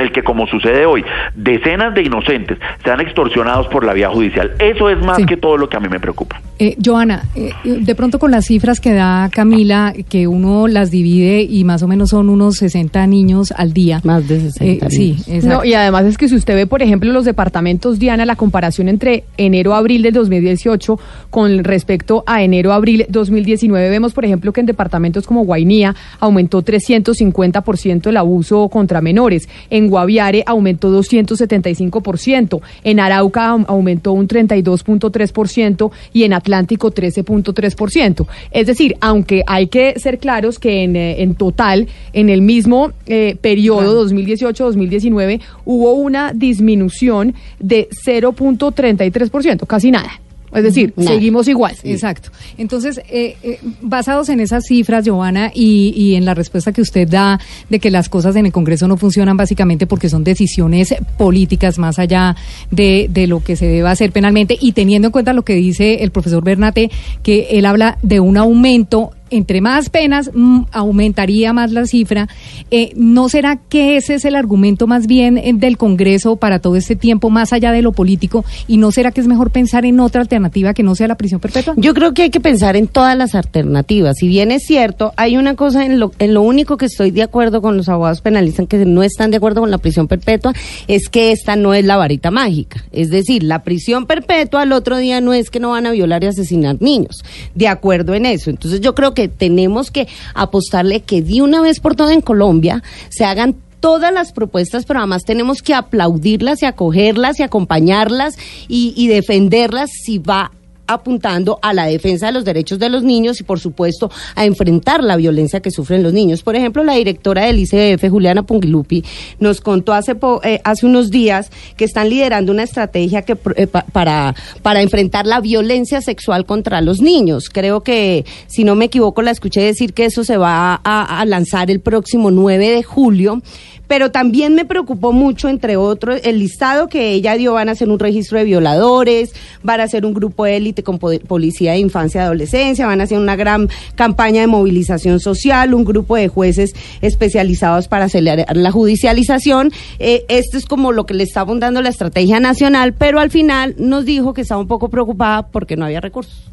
[0.00, 4.52] el que, como sucede hoy, decenas de inocentes sean extorsionados por la vía judicial.
[4.58, 6.40] Eso es más que todo lo que a mí me preocupa.
[6.58, 11.42] Eh, Joana, eh, de pronto con las cifras que da Camila, que uno las divide
[11.42, 14.00] y más o menos son unos 60 niños al día.
[14.04, 14.86] Más de 60.
[14.86, 18.26] Eh, sí, no, y además es que si usted ve, por ejemplo, los departamentos, Diana,
[18.26, 20.98] la comparación entre enero-abril del 2018
[21.30, 28.08] con respecto a enero-abril 2019, vemos, por ejemplo, que en departamentos como Guainía aumentó 350%
[28.08, 29.48] el abuso contra menores.
[29.70, 38.26] En Guaviare aumentó 275%, en Arauca aumentó un 32.3% y en Atlántico 13.3%.
[38.50, 42.92] Es decir, aunque hay que ser claros que en, eh, en total, en el mismo
[43.06, 50.20] eh, periodo 2018-2019, hubo una disminución de 0.33%, casi nada.
[50.52, 51.76] Es decir, seguimos igual.
[51.84, 52.30] Exacto.
[52.58, 57.08] Entonces, eh, eh, basados en esas cifras, Giovanna, y, y, en la respuesta que usted
[57.08, 61.78] da de que las cosas en el Congreso no funcionan básicamente porque son decisiones políticas
[61.78, 62.36] más allá
[62.70, 66.02] de, de lo que se debe hacer penalmente, y teniendo en cuenta lo que dice
[66.02, 66.90] el profesor Bernate,
[67.22, 72.28] que él habla de un aumento entre más penas mm, aumentaría más la cifra.
[72.70, 76.76] Eh, ¿No será que ese es el argumento más bien eh, del Congreso para todo
[76.76, 78.44] este tiempo, más allá de lo político?
[78.66, 81.40] ¿Y no será que es mejor pensar en otra alternativa que no sea la prisión
[81.40, 81.74] perpetua?
[81.76, 84.16] Yo creo que hay que pensar en todas las alternativas.
[84.18, 87.22] Si bien es cierto, hay una cosa en lo, en lo único que estoy de
[87.22, 90.52] acuerdo con los abogados penalistas que no están de acuerdo con la prisión perpetua,
[90.88, 92.84] es que esta no es la varita mágica.
[92.92, 96.24] Es decir, la prisión perpetua al otro día no es que no van a violar
[96.24, 97.22] y asesinar niños.
[97.54, 98.50] De acuerdo en eso.
[98.50, 102.82] Entonces yo creo que tenemos que apostarle que de una vez por todas en Colombia
[103.08, 108.36] se hagan todas las propuestas, pero además tenemos que aplaudirlas y acogerlas y acompañarlas
[108.68, 110.52] y, y defenderlas si va
[110.92, 115.02] apuntando a la defensa de los derechos de los niños y, por supuesto, a enfrentar
[115.02, 116.42] la violencia que sufren los niños.
[116.42, 119.04] Por ejemplo, la directora del ICF, Juliana Pungilupi,
[119.38, 124.34] nos contó hace, eh, hace unos días que están liderando una estrategia que, eh, para,
[124.62, 127.48] para enfrentar la violencia sexual contra los niños.
[127.48, 131.24] Creo que, si no me equivoco, la escuché decir que eso se va a, a
[131.24, 133.42] lanzar el próximo 9 de julio
[133.90, 137.88] pero también me preocupó mucho, entre otros, el listado que ella dio, van a hacer
[137.88, 139.32] un registro de violadores,
[139.64, 143.04] van a hacer un grupo de élite con policía de infancia y adolescencia, van a
[143.04, 148.70] hacer una gran campaña de movilización social, un grupo de jueces especializados para acelerar la
[148.70, 149.72] judicialización.
[149.98, 153.74] Eh, esto es como lo que le estaba dando la estrategia nacional, pero al final
[153.76, 156.44] nos dijo que estaba un poco preocupada porque no había recursos.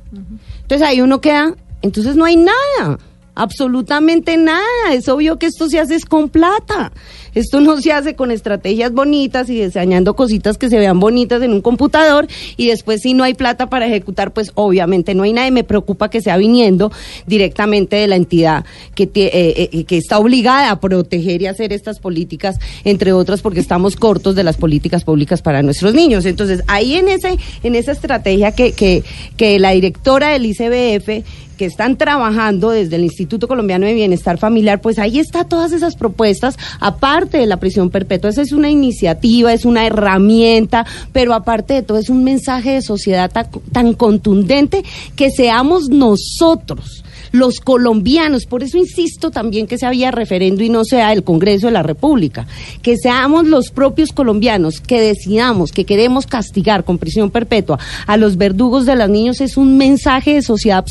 [0.64, 2.98] Entonces ahí uno queda, entonces no hay nada
[3.38, 4.94] absolutamente nada.
[4.94, 6.92] Es obvio que esto se hace con plata.
[7.36, 11.54] Esto no se hace con estrategias bonitas y deseando cositas que se vean bonitas en
[11.54, 15.48] un computador y después si no hay plata para ejecutar, pues obviamente no hay nada
[15.48, 16.92] y me preocupa que sea viniendo
[17.28, 22.00] directamente de la entidad que, eh, eh, que está obligada a proteger y hacer estas
[22.00, 26.26] políticas, entre otras porque estamos cortos de las políticas públicas para nuestros niños.
[26.26, 29.04] Entonces, ahí en ese en esa estrategia que, que,
[29.36, 31.24] que la directora del ICBF
[31.58, 35.96] que están trabajando desde el Instituto Colombiano de Bienestar Familiar, pues ahí está todas esas
[35.96, 38.30] propuestas, aparte de la prisión perpetua.
[38.30, 42.82] Esa es una iniciativa, es una herramienta, pero aparte de todo es un mensaje de
[42.82, 43.32] sociedad
[43.72, 44.84] tan contundente
[45.16, 47.04] que seamos nosotros
[47.38, 51.68] los colombianos, por eso insisto también que se había referendo y no sea el Congreso
[51.68, 52.48] de la República,
[52.82, 58.38] que seamos los propios colombianos que decidamos que queremos castigar con prisión perpetua a los
[58.38, 60.86] verdugos de los niños es un mensaje de sociedad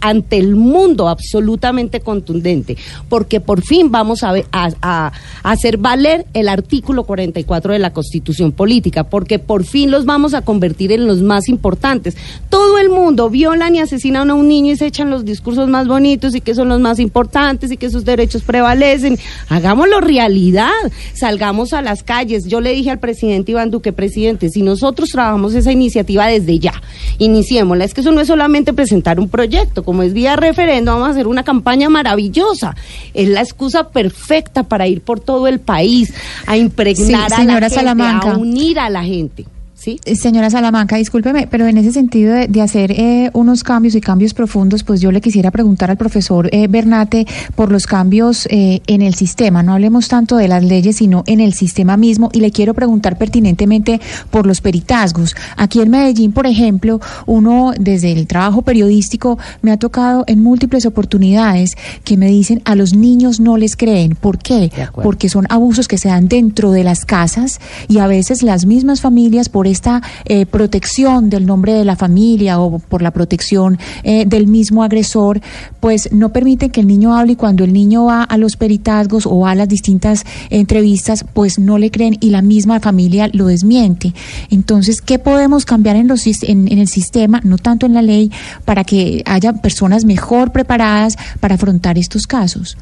[0.00, 2.76] ante el mundo absolutamente contundente,
[3.08, 9.04] porque por fin vamos a, a, hacer valer el artículo 44 de la Constitución Política,
[9.04, 12.16] porque por fin los vamos a convertir en los más importantes.
[12.48, 15.83] Todo el mundo violan y asesinan a un niño y se echan los discursos más
[15.88, 19.18] bonitos y que son los más importantes y que sus derechos prevalecen.
[19.48, 20.70] Hagámoslo realidad,
[21.14, 22.46] salgamos a las calles.
[22.46, 26.82] Yo le dije al presidente Iván Duque, presidente, si nosotros trabajamos esa iniciativa desde ya,
[27.18, 27.84] iniciémosla.
[27.84, 31.10] Es que eso no es solamente presentar un proyecto, como es vía referendo, vamos a
[31.12, 32.74] hacer una campaña maravillosa.
[33.12, 36.12] Es la excusa perfecta para ir por todo el país
[36.46, 39.44] a impregnar a la gente, a unir a la gente.
[39.86, 44.32] Eh, señora Salamanca, discúlpeme, pero en ese sentido de, hacer eh, unos cambios y cambios
[44.32, 49.14] profundos, pues yo le quisiera preguntar al profesor eh, Bernate por los cambios en el
[49.14, 49.62] sistema.
[49.62, 52.30] No hablemos tanto de las leyes, sino en el sistema mismo.
[52.32, 55.34] Y le quiero preguntar pertinentemente por los peritazgos.
[55.56, 60.86] Aquí en Medellín, por ejemplo, uno desde el trabajo periodístico me ha tocado en múltiples
[60.86, 64.14] oportunidades que me dicen a los niños no les creen.
[64.14, 64.70] ¿Por qué?
[64.94, 69.00] Porque son abusos que se dan dentro de las casas y a veces las mismas
[69.00, 74.24] familias por esta eh, protección del nombre de la familia o por la protección eh,
[74.26, 75.40] del mismo agresor,
[75.80, 79.26] pues no permiten que el niño hable y cuando el niño va a los peritazgos
[79.26, 83.46] o va a las distintas entrevistas, pues no le creen y la misma familia lo
[83.46, 84.14] desmiente.
[84.50, 88.30] Entonces, ¿qué podemos cambiar en, los, en, en el sistema, no tanto en la ley,
[88.64, 92.78] para que haya personas mejor preparadas para afrontar estos casos?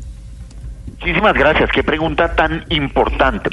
[1.00, 1.70] Muchísimas gracias.
[1.72, 3.50] Qué pregunta tan importante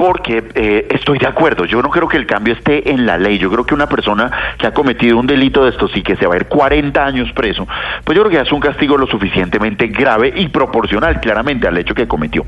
[0.00, 3.36] porque eh, estoy de acuerdo, yo no creo que el cambio esté en la ley,
[3.36, 6.26] yo creo que una persona que ha cometido un delito de estos y que se
[6.26, 7.68] va a ir 40 años preso,
[8.02, 11.94] pues yo creo que es un castigo lo suficientemente grave y proporcional claramente al hecho
[11.94, 12.46] que cometió.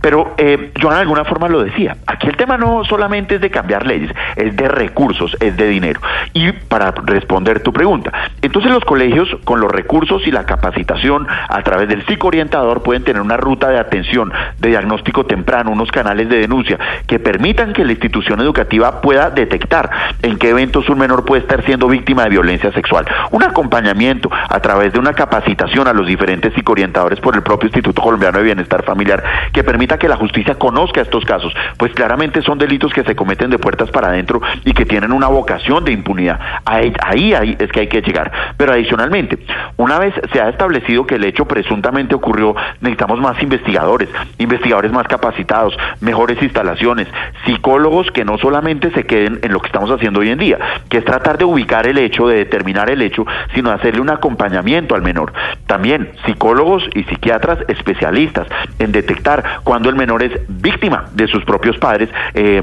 [0.00, 1.94] Pero eh, yo de alguna forma lo decía,
[2.28, 6.00] el tema no solamente es de cambiar leyes, es de recursos, es de dinero.
[6.34, 8.12] Y para responder tu pregunta,
[8.42, 13.22] entonces los colegios con los recursos y la capacitación a través del psicoorientador pueden tener
[13.22, 17.92] una ruta de atención, de diagnóstico temprano, unos canales de denuncia, que permitan que la
[17.92, 19.90] institución educativa pueda detectar
[20.22, 23.06] en qué eventos un menor puede estar siendo víctima de violencia sexual.
[23.30, 28.02] Un acompañamiento a través de una capacitación a los diferentes psicoorientadores por el propio Instituto
[28.02, 29.22] Colombiano de Bienestar Familiar
[29.52, 33.50] que permita que la justicia conozca estos casos, pues claramente son delitos que se cometen
[33.50, 36.38] de puertas para adentro y que tienen una vocación de impunidad.
[36.64, 38.30] Ahí, ahí, es que hay que llegar.
[38.56, 39.38] Pero adicionalmente,
[39.76, 44.08] una vez se ha establecido que el hecho presuntamente ocurrió, necesitamos más investigadores,
[44.38, 47.08] investigadores más capacitados, mejores instalaciones,
[47.46, 50.58] psicólogos que no solamente se queden en lo que estamos haciendo hoy en día,
[50.88, 54.94] que es tratar de ubicar el hecho, de determinar el hecho, sino hacerle un acompañamiento
[54.94, 55.32] al menor.
[55.66, 58.46] También psicólogos y psiquiatras especialistas
[58.78, 61.97] en detectar cuando el menor es víctima de sus propios padres.
[61.98, 62.62] Eh, eh,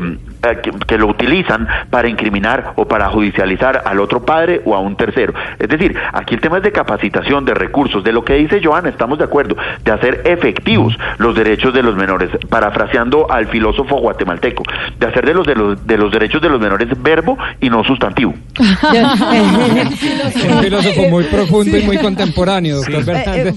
[0.53, 5.33] que, lo utilizan para incriminar o para judicializar al otro padre o a un tercero.
[5.59, 8.89] Es decir, aquí el tema es de capacitación, de recursos, de lo que dice Joana,
[8.89, 14.63] estamos de acuerdo, de hacer efectivos los derechos de los menores, parafraseando al filósofo guatemalteco,
[14.99, 17.83] de hacer de los, de los, de los derechos de los menores verbo y no
[17.83, 18.33] sustantivo.
[18.59, 23.53] un filósofo muy profundo y muy contemporáneo, doctor eh, eh,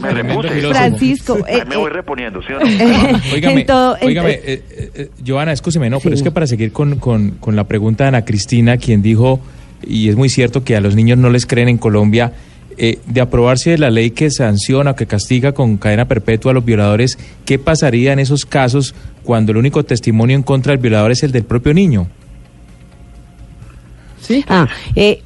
[0.72, 1.38] Francisco.
[1.68, 2.66] me voy reponiendo, ¿sí o no?
[5.26, 8.76] Joana, escúcheme, no, pero es que para seguir con, con, la pregunta de Ana Cristina,
[8.76, 9.40] quien dijo,
[9.82, 12.32] y es muy cierto que a los niños no les creen en Colombia,
[12.76, 17.18] eh, de aprobarse la ley que sanciona, que castiga con cadena perpetua a los violadores,
[17.44, 21.32] ¿qué pasaría en esos casos cuando el único testimonio en contra del violador es el
[21.32, 22.06] del propio niño?
[24.28, 24.44] ¿Sí?
[24.46, 25.22] Ah, eh,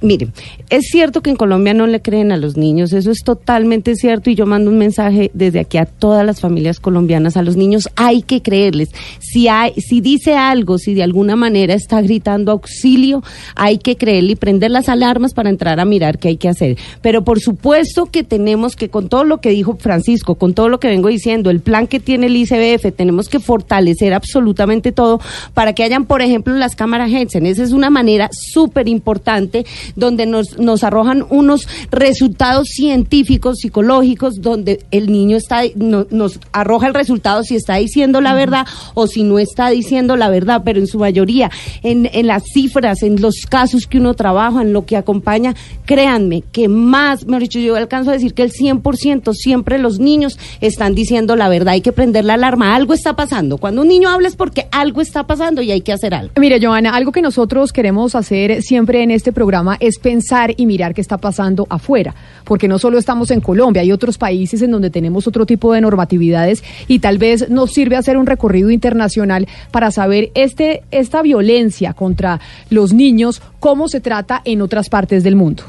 [0.00, 0.28] mire,
[0.70, 4.30] es cierto que en Colombia no le creen a los niños, eso es totalmente cierto
[4.30, 7.90] y yo mando un mensaje desde aquí a todas las familias colombianas, a los niños
[7.96, 8.88] hay que creerles.
[9.20, 13.22] Si hay si dice algo, si de alguna manera está gritando auxilio,
[13.56, 16.78] hay que creerle y prender las alarmas para entrar a mirar qué hay que hacer.
[17.02, 20.80] Pero por supuesto que tenemos que con todo lo que dijo Francisco, con todo lo
[20.80, 25.20] que vengo diciendo, el plan que tiene el ICBF, tenemos que fortalecer absolutamente todo
[25.52, 27.44] para que hayan, por ejemplo, las cámaras Hetsen.
[27.44, 34.84] Esa es una manera súper importante donde nos nos arrojan unos resultados científicos, psicológicos, donde
[34.90, 39.38] el niño está, nos arroja el resultado si está diciendo la verdad o si no
[39.38, 41.50] está diciendo la verdad, pero en su mayoría,
[41.82, 46.42] en, en las cifras, en los casos que uno trabaja, en lo que acompaña, créanme
[46.52, 50.94] que más, mejor dicho, yo alcanzo a decir que el 100% siempre los niños están
[50.94, 53.58] diciendo la verdad, hay que prender la alarma, algo está pasando.
[53.58, 56.32] Cuando un niño habla es porque algo está pasando y hay que hacer algo.
[56.38, 60.94] Mire, Joana, algo que nosotros queremos hacer siempre en este programa es pensar y mirar
[60.94, 62.14] qué está pasando afuera,
[62.44, 65.80] porque no solo estamos en Colombia, hay otros países en donde tenemos otro tipo de
[65.80, 71.92] normatividades y tal vez nos sirve hacer un recorrido internacional para saber este, esta violencia
[71.92, 75.64] contra los niños, cómo se trata en otras partes del mundo.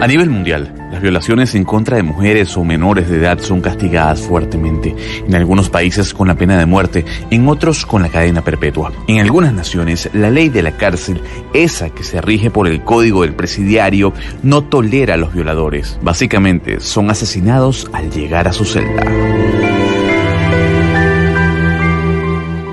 [0.00, 4.20] A nivel mundial, las violaciones en contra de mujeres o menores de edad son castigadas
[4.20, 4.96] fuertemente,
[5.28, 8.90] en algunos países con la pena de muerte, en otros con la cadena perpetua.
[9.06, 11.22] En algunas naciones, la ley de la cárcel,
[11.54, 16.00] esa que se rige por el código del presidiario, no tolera a los violadores.
[16.02, 19.04] Básicamente, son asesinados al llegar a su celda.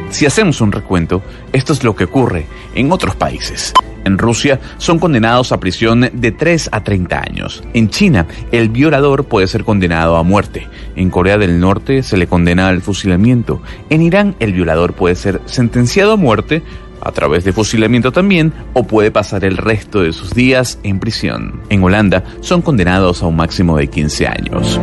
[0.10, 1.22] Si hacemos un recuento,
[1.54, 3.72] esto es lo que ocurre en otros países.
[4.06, 7.64] En Rusia son condenados a prisión de 3 a 30 años.
[7.74, 10.68] En China, el violador puede ser condenado a muerte.
[10.96, 13.62] En Corea del Norte se le condena al fusilamiento.
[13.90, 16.64] En Irán, el violador puede ser sentenciado a muerte
[17.02, 21.62] a través de fusilamiento también, o puede pasar el resto de sus días en prisión.
[21.70, 24.80] En Holanda son condenados a un máximo de 15 años.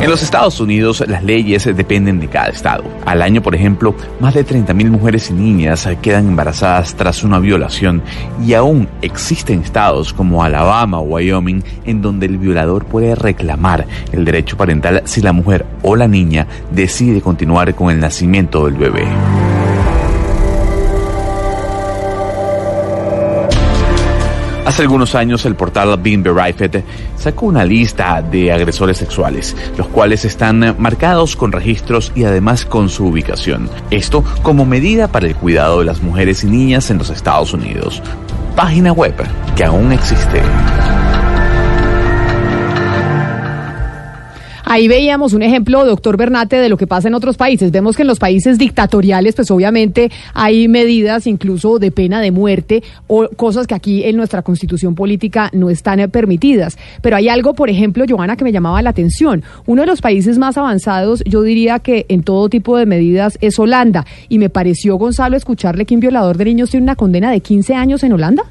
[0.00, 2.84] En los Estados Unidos las leyes dependen de cada estado.
[3.04, 8.02] Al año, por ejemplo, más de 30.000 mujeres y niñas quedan embarazadas tras una violación
[8.46, 14.24] y aún existen estados como Alabama o Wyoming en donde el violador puede reclamar el
[14.24, 19.47] derecho parental si la mujer o la niña decide continuar con el nacimiento del bebé.
[24.68, 26.84] Hace algunos años el portal Being Verified
[27.16, 32.90] sacó una lista de agresores sexuales, los cuales están marcados con registros y además con
[32.90, 33.70] su ubicación.
[33.90, 38.02] Esto como medida para el cuidado de las mujeres y niñas en los Estados Unidos.
[38.56, 39.14] Página web
[39.56, 40.42] que aún existe.
[44.70, 47.72] Ahí veíamos un ejemplo, doctor Bernate, de lo que pasa en otros países.
[47.72, 52.82] Vemos que en los países dictatoriales, pues obviamente hay medidas incluso de pena de muerte
[53.06, 56.76] o cosas que aquí en nuestra constitución política no están permitidas.
[57.00, 59.42] Pero hay algo, por ejemplo, Joana, que me llamaba la atención.
[59.64, 63.58] Uno de los países más avanzados, yo diría que en todo tipo de medidas, es
[63.58, 64.04] Holanda.
[64.28, 67.74] Y me pareció, Gonzalo, escucharle que un violador de niños tiene una condena de 15
[67.74, 68.42] años en Holanda.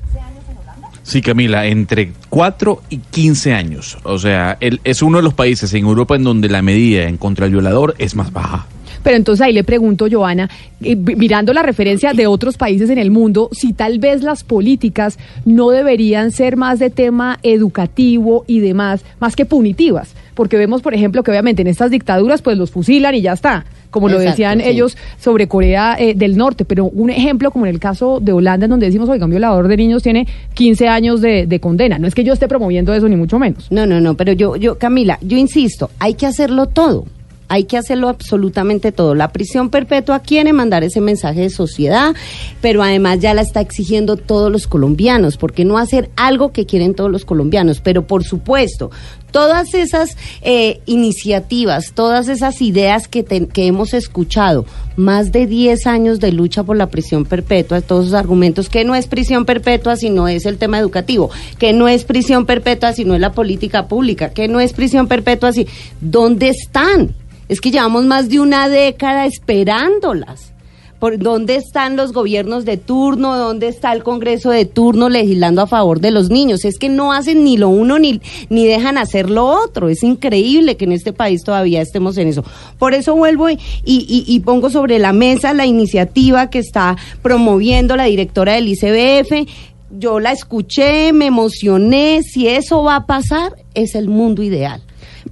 [1.08, 3.98] Sí, Camila, entre 4 y 15 años.
[4.04, 7.46] O sea, es uno de los países en Europa en donde la medida en contra
[7.46, 8.68] el violador es más baja.
[9.04, 10.50] Pero entonces ahí le pregunto, Joana,
[10.82, 15.18] eh, mirando la referencia de otros países en el mundo, si tal vez las políticas
[15.46, 20.14] no deberían ser más de tema educativo y demás, más que punitivas.
[20.36, 23.64] Porque vemos, por ejemplo, que obviamente en estas dictaduras pues los fusilan y ya está
[23.90, 27.80] como lo decían ellos sobre Corea eh, del Norte, pero un ejemplo como en el
[27.80, 31.48] caso de Holanda, en donde decimos, oiga, un violador de niños tiene 15 años de,
[31.48, 31.98] de, condena.
[32.00, 33.72] No es que yo esté promoviendo eso, ni mucho menos.
[33.72, 37.06] No, no, no, pero yo, yo, Camila, yo insisto, hay que hacerlo todo
[37.50, 39.16] hay que hacerlo absolutamente todo.
[39.16, 42.14] La prisión perpetua quiere mandar ese mensaje de sociedad,
[42.62, 46.94] pero además ya la está exigiendo todos los colombianos, porque no hacer algo que quieren
[46.94, 47.80] todos los colombianos.
[47.82, 48.92] Pero por supuesto,
[49.38, 54.66] todas esas eh, iniciativas, todas esas ideas que, que hemos escuchado,
[54.96, 58.96] más de 10 años de lucha por la prisión perpetua, todos esos argumentos, que no
[58.96, 61.30] es prisión perpetua si no es el tema educativo,
[61.60, 65.08] que no es prisión perpetua si no es la política pública, que no es prisión
[65.08, 65.68] perpetua si...
[66.02, 67.14] ¿Dónde están?
[67.48, 70.52] Es que llevamos más de una década esperándolas.
[71.00, 73.38] ¿Por dónde están los gobiernos de turno?
[73.38, 76.66] ¿Dónde está el Congreso de turno legislando a favor de los niños?
[76.66, 78.20] Es que no hacen ni lo uno ni,
[78.50, 79.90] ni dejan hacer lo otro.
[79.90, 82.44] Es increíble que en este país todavía estemos en eso.
[82.80, 88.06] Por eso vuelvo y, y, pongo sobre la mesa la iniciativa que está promoviendo la
[88.06, 89.48] directora del ICBF.
[89.92, 92.24] Yo la escuché, me emocioné.
[92.24, 94.87] Si eso va a pasar, es el mundo ideal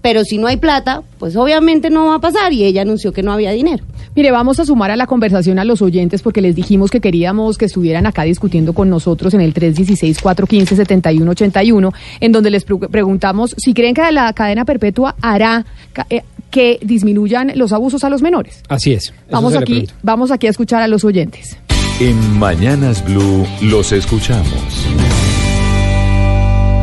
[0.06, 3.24] pero si no hay plata, pues obviamente no va a pasar y ella anunció que
[3.24, 3.84] no había dinero.
[4.16, 7.58] Mire, vamos a sumar a la conversación a los oyentes porque les dijimos que queríamos
[7.58, 13.96] que estuvieran acá discutiendo con nosotros en el 316-415-7181, en donde les preguntamos si creen
[13.96, 15.66] que la cadena perpetua hará
[16.12, 18.62] eh, que disminuyan los abusos a los menores.
[18.70, 19.12] Así es.
[19.32, 21.58] Vamos aquí, vamos aquí a escuchar a los oyentes.
[22.00, 24.86] En Mañanas Blue los escuchamos.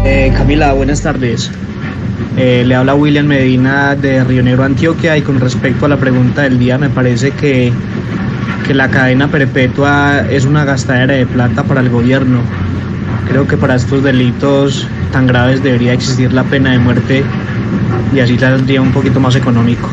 [0.05, 1.53] Eh, Camila, buenas tardes.
[2.37, 6.43] Eh, le habla William Medina de Río Negro, Antioquia, y con respecto a la pregunta
[6.43, 7.73] del día, me parece que,
[8.67, 12.41] que la cadena perpetua es una gastadera de plata para el gobierno.
[13.29, 17.23] Creo que para estos delitos tan graves debería existir la pena de muerte
[18.15, 19.89] y así saldría un poquito más económico.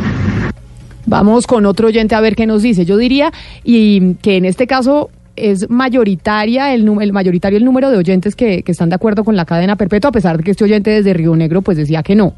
[1.05, 2.85] Vamos con otro oyente a ver qué nos dice.
[2.85, 3.31] Yo diría
[3.63, 5.09] y que en este caso
[5.41, 9.45] es mayoritaria el, el mayoritario el número de oyentes que, están de acuerdo con la
[9.45, 12.33] cadena perpetua, a pesar de que este oyente desde Río Negro pues decía que no.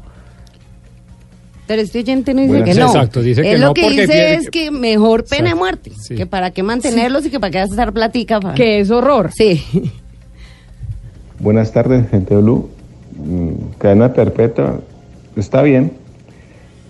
[1.66, 2.86] Pero este oyente no dice que no.
[2.86, 6.62] Exacto, dice que lo que dice es que mejor pena de muerte, que para qué
[6.62, 8.40] mantenerlos y que para qué hacer platica.
[8.54, 9.30] Que es horror.
[9.32, 9.62] Sí.
[11.38, 12.68] Buenas tardes, gente de Blue.
[13.16, 14.80] Mm, cadena perpetua
[15.36, 15.92] está bien,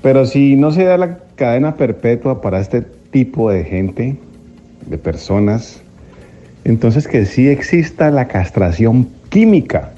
[0.02, 4.16] pero si no se da la cadena perpetua para este tipo de gente,
[4.86, 5.80] de personas,
[6.64, 9.92] entonces que sí exista la castración química,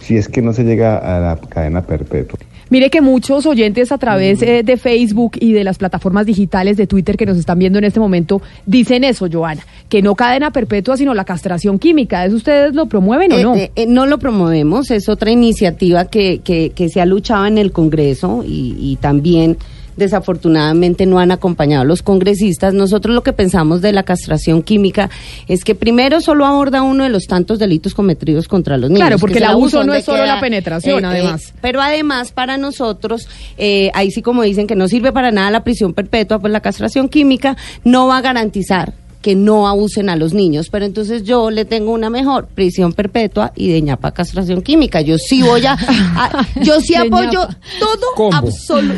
[0.00, 2.38] si es que no se llega a la cadena perpetua.
[2.70, 6.86] Mire que muchos oyentes a través eh, de Facebook y de las plataformas digitales de
[6.86, 10.98] Twitter que nos están viendo en este momento dicen eso, Joana, que no cadena perpetua,
[10.98, 12.26] sino la castración química.
[12.26, 13.56] ¿Eso ustedes lo promueven o eh, no?
[13.56, 17.72] Eh, no lo promovemos, es otra iniciativa que, que, que, se ha luchado en el
[17.72, 19.56] Congreso y, y también
[19.98, 22.72] desafortunadamente no han acompañado a los congresistas.
[22.72, 25.10] Nosotros lo que pensamos de la castración química
[25.48, 29.06] es que primero solo aborda uno de los tantos delitos cometidos contra los niños.
[29.06, 31.52] Claro, porque el abuso no es solo la penetración, eh, eh, además.
[31.60, 33.28] pero además para nosotros,
[33.58, 36.60] eh, ahí sí como dicen que no sirve para nada la prisión perpetua, pues la
[36.60, 41.50] castración química no va a garantizar que no abusen a los niños, pero entonces yo
[41.50, 45.00] le tengo una mejor, prisión perpetua y de ñapa castración química.
[45.00, 45.76] Yo sí voy a,
[46.62, 47.48] yo sí apoyo
[47.80, 48.30] todo,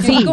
[0.02, 0.24] sí,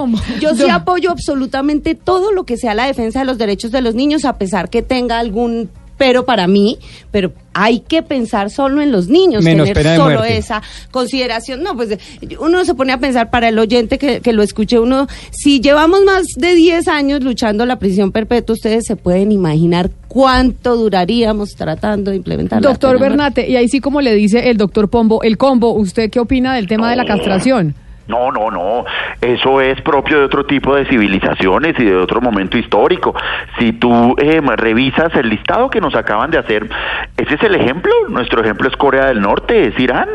[0.42, 3.96] yo sí apoyo absolutamente todo lo que sea la defensa de los derechos de los
[3.96, 6.78] niños, a pesar que tenga algún pero para mí,
[7.12, 11.64] pero hay que pensar solo en los niños, tener solo esa consideración.
[11.64, 11.98] No, pues
[12.40, 16.04] uno se pone a pensar para el oyente que, que lo escuche uno, si llevamos
[16.04, 22.12] más de 10 años luchando la prisión perpetua, ustedes se pueden imaginar cuánto duraríamos tratando
[22.12, 22.62] de implementar.
[22.62, 26.20] Doctor Bernate, y ahí sí como le dice el doctor Pombo, el combo, ¿usted qué
[26.20, 27.76] opina del tema de la castración?
[28.08, 28.86] No, no, no.
[29.22, 33.14] Eso es propio de otro tipo de civilizaciones y de otro momento histórico.
[33.60, 36.70] Si tú eh, revisas el listado que nos acaban de hacer,
[37.18, 37.92] ese es el ejemplo.
[38.10, 40.08] Nuestro ejemplo es Corea del Norte, es Irán.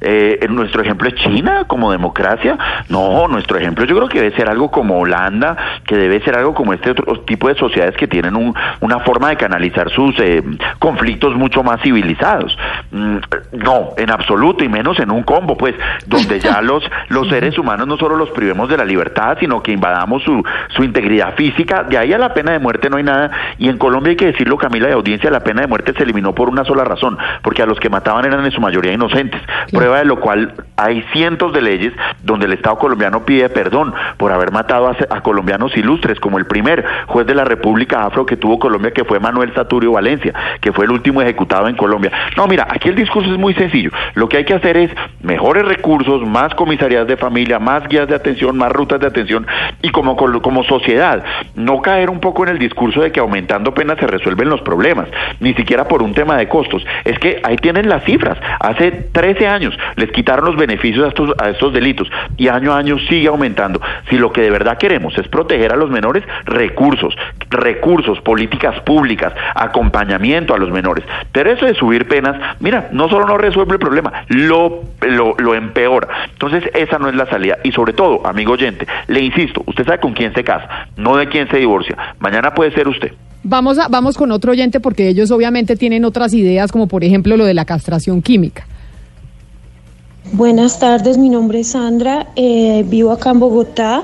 [0.00, 2.58] Eh, nuestro ejemplo es China como democracia.
[2.88, 6.54] No, nuestro ejemplo yo creo que debe ser algo como Holanda, que debe ser algo
[6.54, 10.42] como este otro tipo de sociedades que tienen un, una forma de canalizar sus eh,
[10.78, 12.56] conflictos mucho más civilizados.
[12.90, 13.16] Mm,
[13.52, 15.74] no, en absoluto, y menos en un combo, pues,
[16.06, 19.70] donde ya los, los seres humanos no solo los privemos de la libertad, sino que
[19.70, 21.84] invadamos su, su integridad física.
[21.84, 23.30] De ahí a la pena de muerte no hay nada.
[23.58, 26.34] Y en Colombia hay que decirlo, Camila, de audiencia, la pena de muerte se eliminó
[26.34, 29.40] por una sola razón, porque a los que mataban eran en su mayoría inocentes.
[29.70, 31.92] Prueba de lo cual hay cientos de leyes
[32.24, 36.46] donde el Estado colombiano pide perdón por haber matado a, a colombianos ilustres, como el
[36.46, 40.72] primer juez de la República Afro que tuvo Colombia, que fue Manuel Saturio Valencia, que
[40.72, 42.10] fue el último ejecutado en Colombia.
[42.36, 43.90] No, mira, aquí el discurso es muy sencillo.
[44.14, 44.90] Lo que hay que hacer es
[45.22, 47.27] mejores recursos, más comisarías de familia,
[47.58, 49.46] más guías de atención, más rutas de atención
[49.82, 51.22] y como, como sociedad,
[51.54, 55.08] no caer un poco en el discurso de que aumentando penas se resuelven los problemas,
[55.40, 56.84] ni siquiera por un tema de costos.
[57.04, 58.38] Es que ahí tienen las cifras.
[58.60, 62.78] Hace 13 años les quitaron los beneficios a estos, a estos delitos y año a
[62.78, 63.80] año sigue aumentando.
[64.08, 67.14] Si lo que de verdad queremos es proteger a los menores, recursos,
[67.50, 71.04] recursos, políticas públicas, acompañamiento a los menores.
[71.32, 75.54] Pero eso de subir penas, mira, no solo no resuelve el problema, lo, lo, lo
[75.54, 76.08] empeora.
[76.32, 77.58] Entonces, esa no es salida.
[77.64, 81.28] Y sobre todo, amigo oyente, le insisto, usted sabe con quién se casa, no de
[81.28, 81.96] quién se divorcia.
[82.18, 83.12] Mañana puede ser usted.
[83.44, 87.36] Vamos, a, vamos con otro oyente porque ellos obviamente tienen otras ideas, como por ejemplo
[87.36, 88.66] lo de la castración química.
[90.32, 94.02] Buenas tardes, mi nombre es Sandra, eh, vivo acá en Bogotá.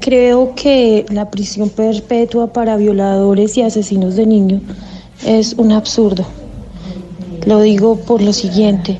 [0.00, 4.62] Creo que la prisión perpetua para violadores y asesinos de niños
[5.24, 6.26] es un absurdo.
[7.46, 8.98] Lo digo por lo siguiente.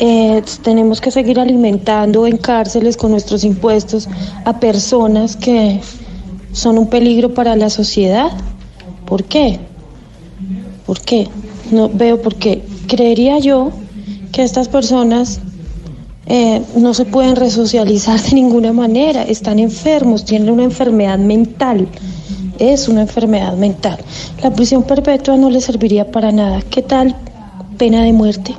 [0.00, 4.08] Eh, tenemos que seguir alimentando en cárceles con nuestros impuestos
[4.44, 5.80] a personas que
[6.52, 8.30] son un peligro para la sociedad.
[9.06, 9.58] ¿Por qué?
[10.86, 11.28] ¿Por qué?
[11.72, 12.62] No veo por qué.
[12.86, 13.72] Creería yo
[14.30, 15.40] que estas personas
[16.26, 21.88] eh, no se pueden resocializar de ninguna manera, están enfermos, tienen una enfermedad mental,
[22.58, 23.98] es una enfermedad mental.
[24.42, 26.62] La prisión perpetua no les serviría para nada.
[26.70, 27.16] ¿Qué tal
[27.78, 28.54] pena de muerte?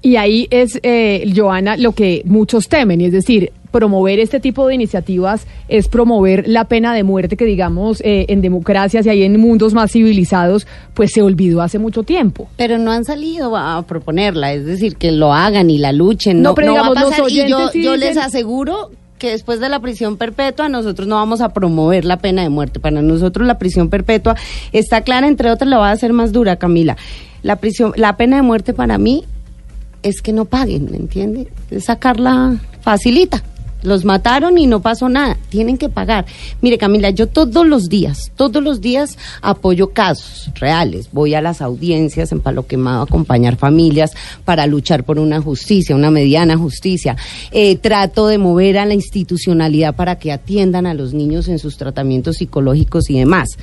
[0.00, 4.66] Y ahí es, eh, Joana, lo que muchos temen, y es decir, promover este tipo
[4.66, 9.22] de iniciativas es promover la pena de muerte que digamos eh, en democracias y ahí
[9.22, 12.48] en mundos más civilizados pues se olvidó hace mucho tiempo.
[12.56, 16.42] Pero no han salido a proponerla, es decir, que lo hagan y la luchen.
[16.42, 17.30] No, pero digamos, va a pasar.
[17.30, 21.52] y yo, yo les aseguro que después de la prisión perpetua nosotros no vamos a
[21.52, 22.80] promover la pena de muerte.
[22.80, 24.36] Para nosotros la prisión perpetua
[24.72, 26.96] está clara, entre otras la va a hacer más dura, Camila.
[27.42, 29.24] La prisión, la pena de muerte para mí
[30.02, 31.48] es que no paguen, ¿me entiende?
[31.70, 33.42] Es sacarla facilita.
[33.82, 35.36] Los mataron y no pasó nada.
[35.50, 36.26] Tienen que pagar.
[36.60, 41.10] Mire, Camila, yo todos los días, todos los días apoyo casos reales.
[41.12, 44.10] Voy a las audiencias en Palo Quemado a acompañar familias
[44.44, 47.16] para luchar por una justicia, una mediana justicia.
[47.52, 51.76] Eh, trato de mover a la institucionalidad para que atiendan a los niños en sus
[51.76, 53.58] tratamientos psicológicos y demás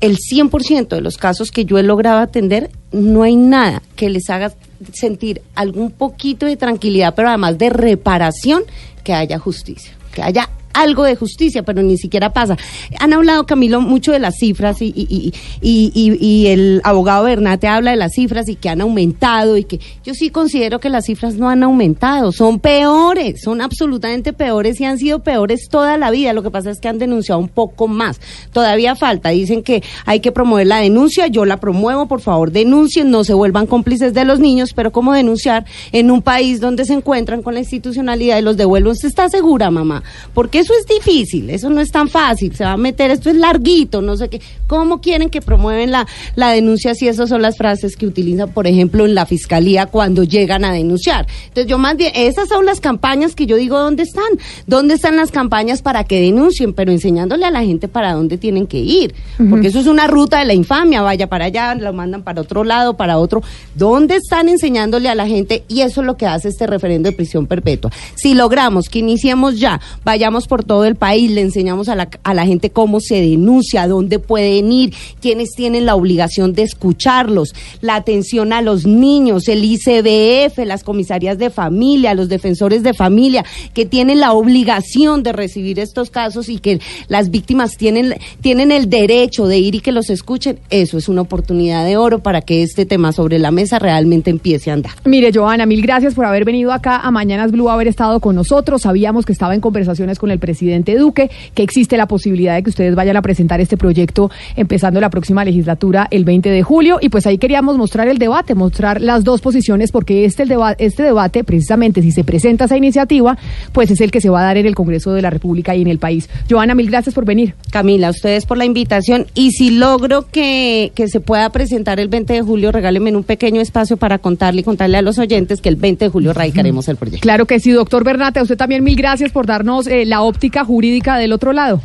[0.00, 4.28] el 100% de los casos que yo he logrado atender, no hay nada que les
[4.30, 4.52] haga
[4.92, 8.64] sentir algún poquito de tranquilidad, pero además de reparación,
[9.04, 12.56] que haya justicia, que haya algo de justicia, pero ni siquiera pasa.
[13.00, 17.92] Han hablado, Camilo, mucho de las cifras y, y, y, y, el abogado Bernate habla
[17.92, 21.34] de las cifras y que han aumentado y que yo sí considero que las cifras
[21.34, 26.34] no han aumentado, son peores, son absolutamente peores y han sido peores toda la vida.
[26.34, 28.20] Lo que pasa es que han denunciado un poco más.
[28.52, 33.10] Todavía falta, dicen que hay que promover la denuncia, yo la promuevo, por favor, denuncien,
[33.10, 36.92] no se vuelvan cómplices de los niños, pero ¿cómo denunciar en un país donde se
[36.92, 38.92] encuentran con la institucionalidad y los devuelven?
[38.92, 40.02] ¿Usted está segura, mamá?
[40.34, 43.36] Porque eso es difícil, eso no es tan fácil, se va a meter, esto es
[43.36, 44.40] larguito, no sé qué.
[44.66, 48.66] ¿Cómo quieren que promueven la, la denuncia si esas son las frases que utilizan, por
[48.66, 51.28] ejemplo, en la fiscalía cuando llegan a denunciar?
[51.44, 54.24] Entonces yo más bien, esas son las campañas que yo digo, ¿dónde están?
[54.66, 56.72] ¿Dónde están las campañas para que denuncien?
[56.72, 59.14] Pero enseñándole a la gente para dónde tienen que ir,
[59.48, 62.64] porque eso es una ruta de la infamia, vaya para allá, lo mandan para otro
[62.64, 63.40] lado, para otro.
[63.76, 65.62] ¿Dónde están enseñándole a la gente?
[65.68, 67.92] Y eso es lo que hace este referendo de prisión perpetua.
[68.16, 72.34] Si logramos que iniciemos ya, vayamos por todo el país, le enseñamos a la, a
[72.34, 77.96] la gente cómo se denuncia, dónde pueden ir, quiénes tienen la obligación de escucharlos, la
[77.96, 83.44] atención a los niños, el ICBF, las comisarías de familia, los defensores de familia,
[83.74, 88.88] que tienen la obligación de recibir estos casos y que las víctimas tienen, tienen el
[88.88, 90.58] derecho de ir y que los escuchen.
[90.70, 94.70] Eso es una oportunidad de oro para que este tema sobre la mesa realmente empiece
[94.70, 94.92] a andar.
[95.04, 98.82] Mire, Joana, mil gracias por haber venido acá a Mañanas Blue, haber estado con nosotros.
[98.82, 102.70] Sabíamos que estaba en conversaciones con el presidente Duque, que existe la posibilidad de que
[102.70, 106.98] ustedes vayan a presentar este proyecto empezando la próxima legislatura el 20 de julio.
[107.02, 110.72] Y pues ahí queríamos mostrar el debate, mostrar las dos posiciones, porque este, el deba
[110.78, 113.36] este debate, precisamente, si se presenta esa iniciativa,
[113.72, 115.82] pues es el que se va a dar en el Congreso de la República y
[115.82, 116.30] en el país.
[116.48, 117.54] Joana, mil gracias por venir.
[117.70, 119.26] Camila, ustedes por la invitación.
[119.34, 123.60] Y si logro que, que se pueda presentar el 20 de julio, regálenme un pequeño
[123.60, 126.96] espacio para contarle y contarle a los oyentes que el 20 de julio radicaremos el
[126.96, 127.22] proyecto.
[127.22, 128.40] Claro que sí, doctor Bernate.
[128.40, 131.80] A usted también mil gracias por darnos eh, la óptica jurídica del otro lado.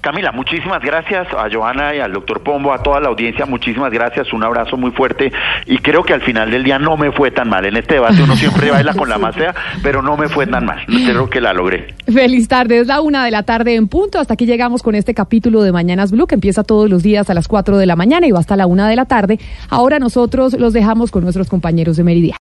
[0.00, 4.32] Camila, muchísimas gracias a Joana y al doctor Pombo, a toda la audiencia, muchísimas gracias,
[4.32, 5.32] un abrazo muy fuerte
[5.66, 7.64] y creo que al final del día no me fue tan mal.
[7.64, 10.64] En este debate uno siempre baila con la más fea, pero no me fue tan
[10.64, 10.84] mal.
[10.86, 11.94] Creo que la logré.
[12.12, 14.18] Feliz tarde, es la una de la tarde en punto.
[14.18, 17.34] Hasta aquí llegamos con este capítulo de Mañanas Blue que empieza todos los días a
[17.34, 19.38] las 4 de la mañana y va hasta la una de la tarde.
[19.68, 22.36] Ahora nosotros los dejamos con nuestros compañeros de Meridia.